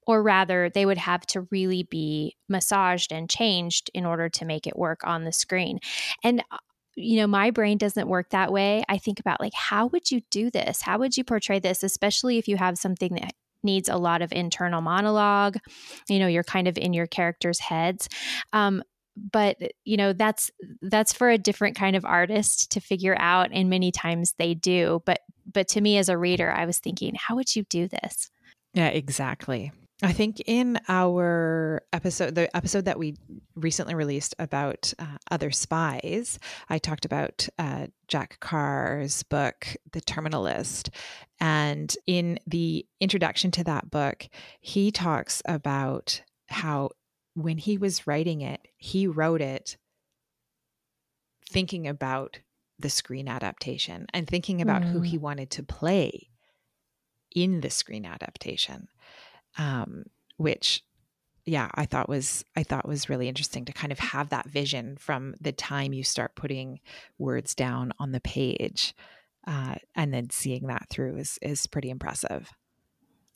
Or 0.08 0.22
rather, 0.22 0.70
they 0.70 0.86
would 0.86 1.00
have 1.00 1.26
to 1.28 1.48
really 1.50 1.82
be 1.82 2.36
massaged 2.48 3.12
and 3.12 3.28
changed 3.28 3.90
in 3.96 4.06
order 4.06 4.30
to 4.30 4.46
make 4.46 4.68
it 4.68 4.78
work 4.78 5.02
on 5.04 5.24
the 5.24 5.32
screen. 5.32 5.80
And 6.24 6.44
uh, 6.52 6.58
you 6.96 7.18
know, 7.18 7.28
my 7.28 7.52
brain 7.52 7.78
doesn't 7.78 8.08
work 8.08 8.30
that 8.30 8.54
way. 8.54 8.84
I 8.88 8.98
think 8.98 9.20
about 9.20 9.42
like, 9.42 9.54
how 9.54 9.88
would 9.88 10.12
you 10.12 10.22
do 10.32 10.50
this? 10.50 10.82
How 10.82 10.98
would 11.00 11.18
you 11.18 11.24
portray 11.24 11.60
this, 11.60 11.84
especially 11.84 12.38
if 12.38 12.48
you 12.48 12.56
have 12.58 12.78
something 12.78 13.14
that 13.16 13.34
needs 13.66 13.90
a 13.90 13.98
lot 13.98 14.22
of 14.22 14.32
internal 14.32 14.80
monologue? 14.80 15.58
You 16.08 16.20
know, 16.20 16.28
you're 16.28 16.44
kind 16.44 16.70
of 16.70 16.78
in 16.78 16.94
your 16.94 17.08
characters' 17.08 17.60
heads. 17.60 18.08
Um, 18.54 18.84
but 19.18 19.58
you 19.86 19.98
know 19.98 20.14
that's 20.14 20.52
that's 20.82 21.14
for 21.14 21.30
a 21.30 21.38
different 21.38 21.76
kind 21.76 21.96
of 21.96 22.04
artist 22.04 22.72
to 22.72 22.82
figure 22.82 23.16
out 23.18 23.50
and 23.54 23.70
many 23.70 23.92
times 23.92 24.34
they 24.38 24.54
do 24.54 25.02
but 25.06 25.20
but 25.52 25.68
to 25.68 25.82
me 25.82 25.98
as 25.98 26.10
a 26.10 26.18
reader 26.18 26.52
i 26.52 26.66
was 26.66 26.80
thinking 26.80 27.16
how 27.16 27.36
would 27.36 27.56
you 27.56 27.64
do 27.70 27.88
this 27.88 28.30
yeah 28.74 28.88
exactly 28.88 29.72
I 30.04 30.12
think 30.12 30.42
in 30.46 30.78
our 30.90 31.82
episode, 31.94 32.36
the 32.36 32.54
episode 32.56 32.86
that 32.86 33.00
we 33.00 33.16
recently 33.56 33.96
released 33.96 34.36
about 34.38 34.94
uh, 35.00 35.18
other 35.32 35.52
spies, 35.52 36.38
I 36.70 36.80
talked 36.80 37.06
about 37.06 37.48
uh, 37.58 37.88
Jack 38.10 38.40
Carr's 38.42 39.24
book, 39.24 39.68
The 39.94 40.02
Terminal 40.02 40.44
List. 40.44 40.90
And 41.40 41.96
in 42.06 42.40
the 42.46 42.86
introduction 43.00 43.52
to 43.52 43.64
that 43.64 43.90
book, 43.90 44.28
he 44.60 44.92
talks 44.92 45.42
about 45.46 46.22
how 46.48 46.90
when 47.34 47.58
he 47.58 47.78
was 47.78 48.06
writing 48.06 48.42
it, 48.42 48.68
he 48.78 49.08
wrote 49.08 49.42
it 49.42 49.78
thinking 51.50 51.88
about 51.88 52.40
the 52.80 52.90
screen 52.90 53.30
adaptation 53.30 54.08
and 54.14 54.28
thinking 54.28 54.62
about 54.62 54.82
mm. 54.82 54.92
who 54.92 55.00
he 55.00 55.18
wanted 55.18 55.50
to 55.52 55.64
play 55.64 56.30
in 57.34 57.62
the 57.62 57.70
screen 57.70 58.06
adaptation 58.06 58.90
um, 59.58 60.06
which 60.38 60.84
yeah 61.46 61.70
i 61.76 61.86
thought 61.86 62.10
was 62.10 62.44
i 62.56 62.64
thought 62.64 62.88
was 62.88 63.08
really 63.08 63.28
interesting 63.28 63.66
to 63.66 63.72
kind 63.72 63.92
of 63.92 64.00
have 64.00 64.30
that 64.30 64.50
vision 64.50 64.98
from 64.98 65.36
the 65.40 65.52
time 65.52 65.94
you 65.94 66.04
start 66.04 66.36
putting 66.36 66.80
words 67.20 67.54
down 67.54 67.92
on 68.00 68.12
the 68.12 68.20
page 68.20 68.96
uh, 69.48 69.76
and 69.96 70.14
then 70.14 70.30
seeing 70.30 70.68
that 70.68 70.88
through 70.90 71.18
is 71.18 71.38
is 71.42 71.68
pretty 71.68 71.90
impressive. 71.90 72.52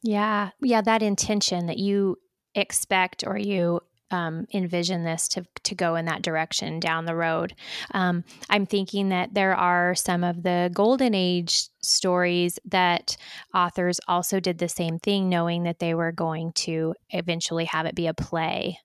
Yeah. 0.01 0.51
Yeah 0.61 0.81
that 0.81 1.01
intention 1.01 1.67
that 1.67 1.77
you 1.77 2.17
expect 2.55 3.23
or 3.25 3.37
you 3.37 3.81
um, 4.11 4.45
envision 4.53 5.03
this 5.03 5.27
to, 5.29 5.45
to 5.63 5.75
go 5.75 5.95
in 5.95 6.05
that 6.05 6.21
direction 6.21 6.79
down 6.79 7.05
the 7.05 7.15
road. 7.15 7.55
Um, 7.91 8.23
I'm 8.49 8.65
thinking 8.65 9.09
that 9.09 9.33
there 9.33 9.55
are 9.55 9.95
some 9.95 10.23
of 10.23 10.43
the 10.43 10.69
golden 10.73 11.13
age 11.13 11.67
stories 11.81 12.59
that 12.65 13.17
authors 13.53 13.99
also 14.07 14.39
did 14.39 14.57
the 14.57 14.69
same 14.69 14.99
thing, 14.99 15.29
knowing 15.29 15.63
that 15.63 15.79
they 15.79 15.93
were 15.93 16.11
going 16.11 16.53
to 16.53 16.95
eventually 17.11 17.65
have 17.65 17.85
it 17.85 17.95
be 17.95 18.07
a 18.07 18.13
play. 18.13 18.79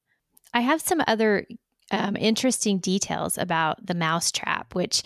I 0.53 0.61
have 0.61 0.81
some 0.81 1.03
other 1.07 1.47
um, 1.91 2.17
interesting 2.17 2.79
details 2.79 3.37
about 3.39 3.85
the 3.85 3.95
mousetrap, 3.95 4.75
which 4.75 5.03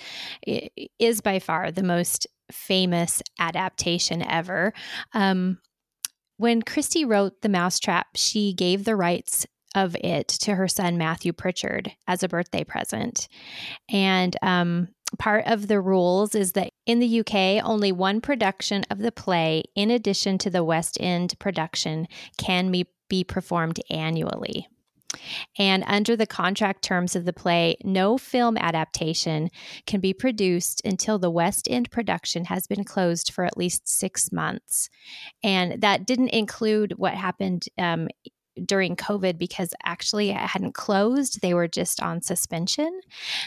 is 0.99 1.21
by 1.21 1.39
far 1.39 1.71
the 1.71 1.83
most 1.83 2.27
famous 2.53 3.23
adaptation 3.39 4.23
ever. 4.23 4.73
Um, 5.13 5.59
when 6.37 6.63
Christie 6.63 7.05
wrote 7.05 7.43
The 7.43 7.49
Mousetrap, 7.49 8.07
she 8.15 8.53
gave 8.53 8.85
the 8.85 8.95
rights 8.95 9.45
of 9.75 9.97
it 9.97 10.29
to 10.29 10.55
her 10.55 10.69
son 10.69 10.99
Matthew 10.99 11.33
Pritchard 11.33 11.93
as 12.07 12.23
a 12.23 12.29
birthday 12.29 12.65
present. 12.65 13.29
And 13.91 14.37
um, 14.43 14.89
part 15.19 15.45
of 15.47 15.69
the 15.69 15.81
rules 15.81 16.35
is 16.35 16.53
that 16.53 16.71
in 16.87 16.99
the 17.01 17.21
UK, 17.21 17.65
only 17.65 17.93
one 17.93 18.21
production 18.21 18.85
of 18.91 18.99
the 18.99 19.13
play, 19.13 19.65
in 19.75 19.91
addition 19.91 20.39
to 20.39 20.51
the 20.51 20.65
West 20.65 20.99
End 21.01 21.35
production, 21.39 22.07
can 22.37 22.71
be, 22.71 22.87
be 23.09 23.25
performed 23.25 23.81
annually. 23.91 24.69
And 25.59 25.85
under 25.87 26.17
the 26.17 26.27
contract 26.27 26.83
terms 26.83 27.17
of 27.17 27.25
the 27.25 27.33
play, 27.33 27.77
no 27.83 28.19
film 28.19 28.59
adaptation 28.59 29.49
can 29.87 30.01
be 30.01 30.13
produced 30.13 30.83
until 30.85 31.19
the 31.19 31.31
West 31.31 31.67
End 31.71 31.91
production 31.91 32.45
has 32.45 32.67
been 32.67 32.85
closed 32.85 33.33
for 33.33 33.45
at 33.45 33.57
least 33.57 33.89
six 33.89 34.31
months. 34.31 34.91
And 35.43 35.81
that 35.81 36.07
didn't 36.07 36.29
include 36.29 36.95
what 36.97 37.15
happened 37.15 37.65
um, 37.79 38.09
during 38.65 38.97
COVID 38.97 39.39
because 39.39 39.75
actually 39.85 40.31
it 40.31 40.37
hadn't 40.37 40.75
closed. 40.75 41.41
They 41.41 41.55
were 41.55 41.69
just 41.69 42.03
on 42.03 42.23
suspension. 42.23 43.01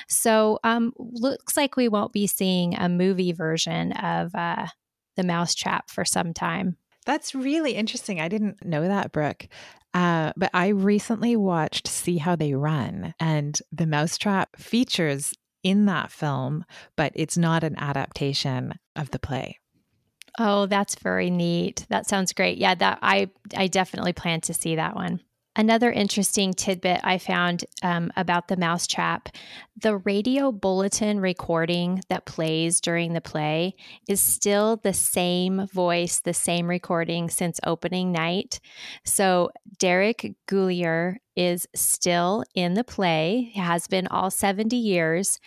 So 0.07 0.59
um, 0.63 0.93
looks 0.97 1.57
like 1.57 1.75
we 1.75 1.87
won't 1.87 2.13
be 2.13 2.27
seeing 2.27 2.75
a 2.75 2.89
movie 2.89 3.31
version 3.31 3.91
of 3.93 4.33
uh, 4.35 4.67
The 5.15 5.23
Mousetrap 5.23 5.89
for 5.89 6.05
some 6.05 6.33
time. 6.33 6.77
That's 7.05 7.33
really 7.33 7.73
interesting. 7.73 8.19
I 8.19 8.27
didn't 8.27 8.63
know 8.63 8.87
that, 8.87 9.11
Brooke. 9.11 9.47
Uh, 9.93 10.31
but 10.37 10.49
I 10.53 10.69
recently 10.69 11.35
watched 11.35 11.87
See 11.87 12.17
How 12.17 12.35
They 12.35 12.53
Run, 12.53 13.13
and 13.19 13.59
The 13.71 13.87
Mousetrap 13.87 14.55
features 14.55 15.33
in 15.63 15.85
that 15.85 16.11
film, 16.11 16.65
but 16.95 17.11
it's 17.15 17.37
not 17.37 17.63
an 17.63 17.75
adaptation 17.77 18.75
of 18.95 19.11
the 19.11 19.19
play. 19.19 19.60
Oh, 20.39 20.65
that's 20.65 20.95
very 20.95 21.29
neat. 21.29 21.85
That 21.89 22.07
sounds 22.07 22.33
great. 22.33 22.57
Yeah, 22.57 22.75
that 22.75 22.99
I 23.01 23.29
I 23.55 23.67
definitely 23.67 24.13
plan 24.13 24.41
to 24.41 24.53
see 24.53 24.75
that 24.75 24.95
one. 24.95 25.21
Another 25.55 25.91
interesting 25.91 26.53
tidbit 26.53 27.01
I 27.03 27.17
found 27.17 27.65
um, 27.83 28.11
about 28.15 28.47
the 28.47 28.57
mousetrap 28.57 29.29
the 29.81 29.97
radio 29.97 30.51
bulletin 30.51 31.19
recording 31.19 32.01
that 32.09 32.25
plays 32.25 32.79
during 32.81 33.13
the 33.13 33.21
play 33.21 33.73
is 34.07 34.21
still 34.21 34.77
the 34.77 34.93
same 34.93 35.67
voice, 35.73 36.19
the 36.19 36.33
same 36.33 36.67
recording 36.67 37.29
since 37.29 37.59
opening 37.65 38.11
night. 38.11 38.59
So 39.03 39.49
Deryck 39.79 40.35
Guyler 40.47 41.15
is 41.35 41.65
still 41.73 42.43
in 42.53 42.75
the 42.75 42.83
play, 42.83 43.51
has 43.55 43.87
been 43.87 44.07
all 44.07 44.29
70 44.29 44.75
years. 44.75 45.39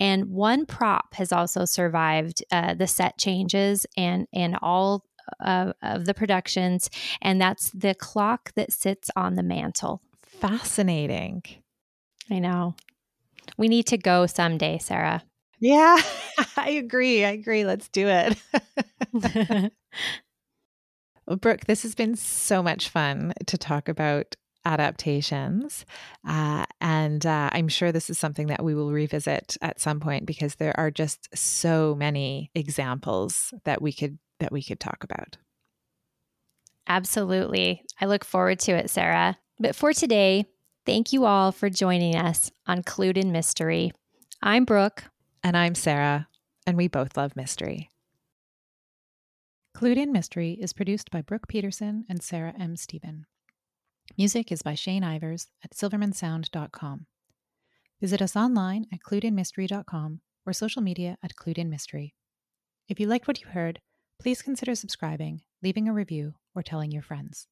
And 0.00 0.30
one 0.30 0.64
prop 0.64 1.14
has 1.14 1.32
also 1.32 1.64
survived 1.64 2.42
uh, 2.50 2.74
the 2.74 2.86
set 2.86 3.18
changes 3.18 3.84
and, 3.96 4.26
and 4.32 4.56
all 4.62 5.04
of, 5.40 5.74
of 5.82 6.06
the 6.06 6.14
productions, 6.14 6.90
and 7.22 7.40
that's 7.40 7.70
the 7.70 7.94
clock 7.94 8.52
that 8.54 8.72
sits 8.72 9.10
on 9.16 9.36
the 9.36 9.42
mantle. 9.42 10.00
Fascinating. 10.22 11.42
I 12.30 12.38
know. 12.38 12.74
We 13.56 13.68
need 13.68 13.86
to 13.88 13.98
go 13.98 14.26
someday, 14.26 14.78
Sarah. 14.78 15.22
Yeah, 15.60 15.96
I 16.56 16.70
agree. 16.70 17.24
I 17.24 17.30
agree. 17.30 17.64
Let's 17.64 17.88
do 17.88 18.08
it. 18.08 18.36
well, 21.26 21.36
Brooke, 21.36 21.66
this 21.66 21.82
has 21.82 21.94
been 21.94 22.16
so 22.16 22.62
much 22.62 22.88
fun 22.88 23.32
to 23.46 23.56
talk 23.56 23.88
about 23.88 24.36
adaptations. 24.64 25.84
Uh, 26.26 26.64
and 26.80 27.24
uh, 27.24 27.50
I'm 27.52 27.68
sure 27.68 27.92
this 27.92 28.10
is 28.10 28.18
something 28.18 28.46
that 28.48 28.64
we 28.64 28.74
will 28.74 28.92
revisit 28.92 29.56
at 29.60 29.80
some 29.80 30.00
point 30.00 30.26
because 30.26 30.56
there 30.56 30.78
are 30.78 30.90
just 30.90 31.28
so 31.36 31.94
many 31.94 32.50
examples 32.54 33.52
that 33.64 33.82
we 33.82 33.92
could 33.92 34.18
that 34.40 34.52
we 34.52 34.62
could 34.62 34.80
talk 34.80 35.04
about. 35.04 35.36
Absolutely. 36.86 37.82
I 38.00 38.06
look 38.06 38.24
forward 38.24 38.58
to 38.60 38.72
it, 38.72 38.90
Sarah. 38.90 39.38
But 39.58 39.74
for 39.74 39.92
today, 39.92 40.46
thank 40.84 41.12
you 41.12 41.24
all 41.24 41.52
for 41.52 41.70
joining 41.70 42.16
us 42.16 42.50
on 42.66 42.82
Clued 42.82 43.16
in 43.16 43.32
Mystery. 43.32 43.92
I'm 44.42 44.64
Brooke. 44.64 45.04
And 45.42 45.56
I'm 45.56 45.74
Sarah, 45.74 46.28
and 46.66 46.76
we 46.76 46.88
both 46.88 47.16
love 47.16 47.36
mystery. 47.36 47.90
Clued 49.76 49.96
in 49.96 50.12
Mystery 50.12 50.56
is 50.60 50.72
produced 50.72 51.10
by 51.10 51.20
Brooke 51.20 51.48
Peterson 51.48 52.04
and 52.08 52.22
Sarah 52.22 52.54
M. 52.58 52.76
Stephen. 52.76 53.26
Music 54.16 54.52
is 54.52 54.62
by 54.62 54.74
Shane 54.74 55.02
Ivers 55.02 55.48
at 55.64 55.72
silvermansound.com. 55.72 57.06
Visit 58.00 58.22
us 58.22 58.36
online 58.36 58.86
at 58.92 59.00
cluedinmystery.com 59.00 60.20
or 60.46 60.52
social 60.52 60.82
media 60.82 61.16
at 61.22 61.34
Clued 61.34 61.58
in 61.58 61.70
Mystery. 61.70 62.14
If 62.88 63.00
you 63.00 63.06
liked 63.06 63.26
what 63.26 63.40
you 63.40 63.48
heard, 63.48 63.80
please 64.24 64.40
consider 64.40 64.74
subscribing, 64.74 65.42
leaving 65.62 65.86
a 65.86 65.92
review, 65.92 66.32
or 66.54 66.62
telling 66.62 66.90
your 66.90 67.02
friends. 67.02 67.46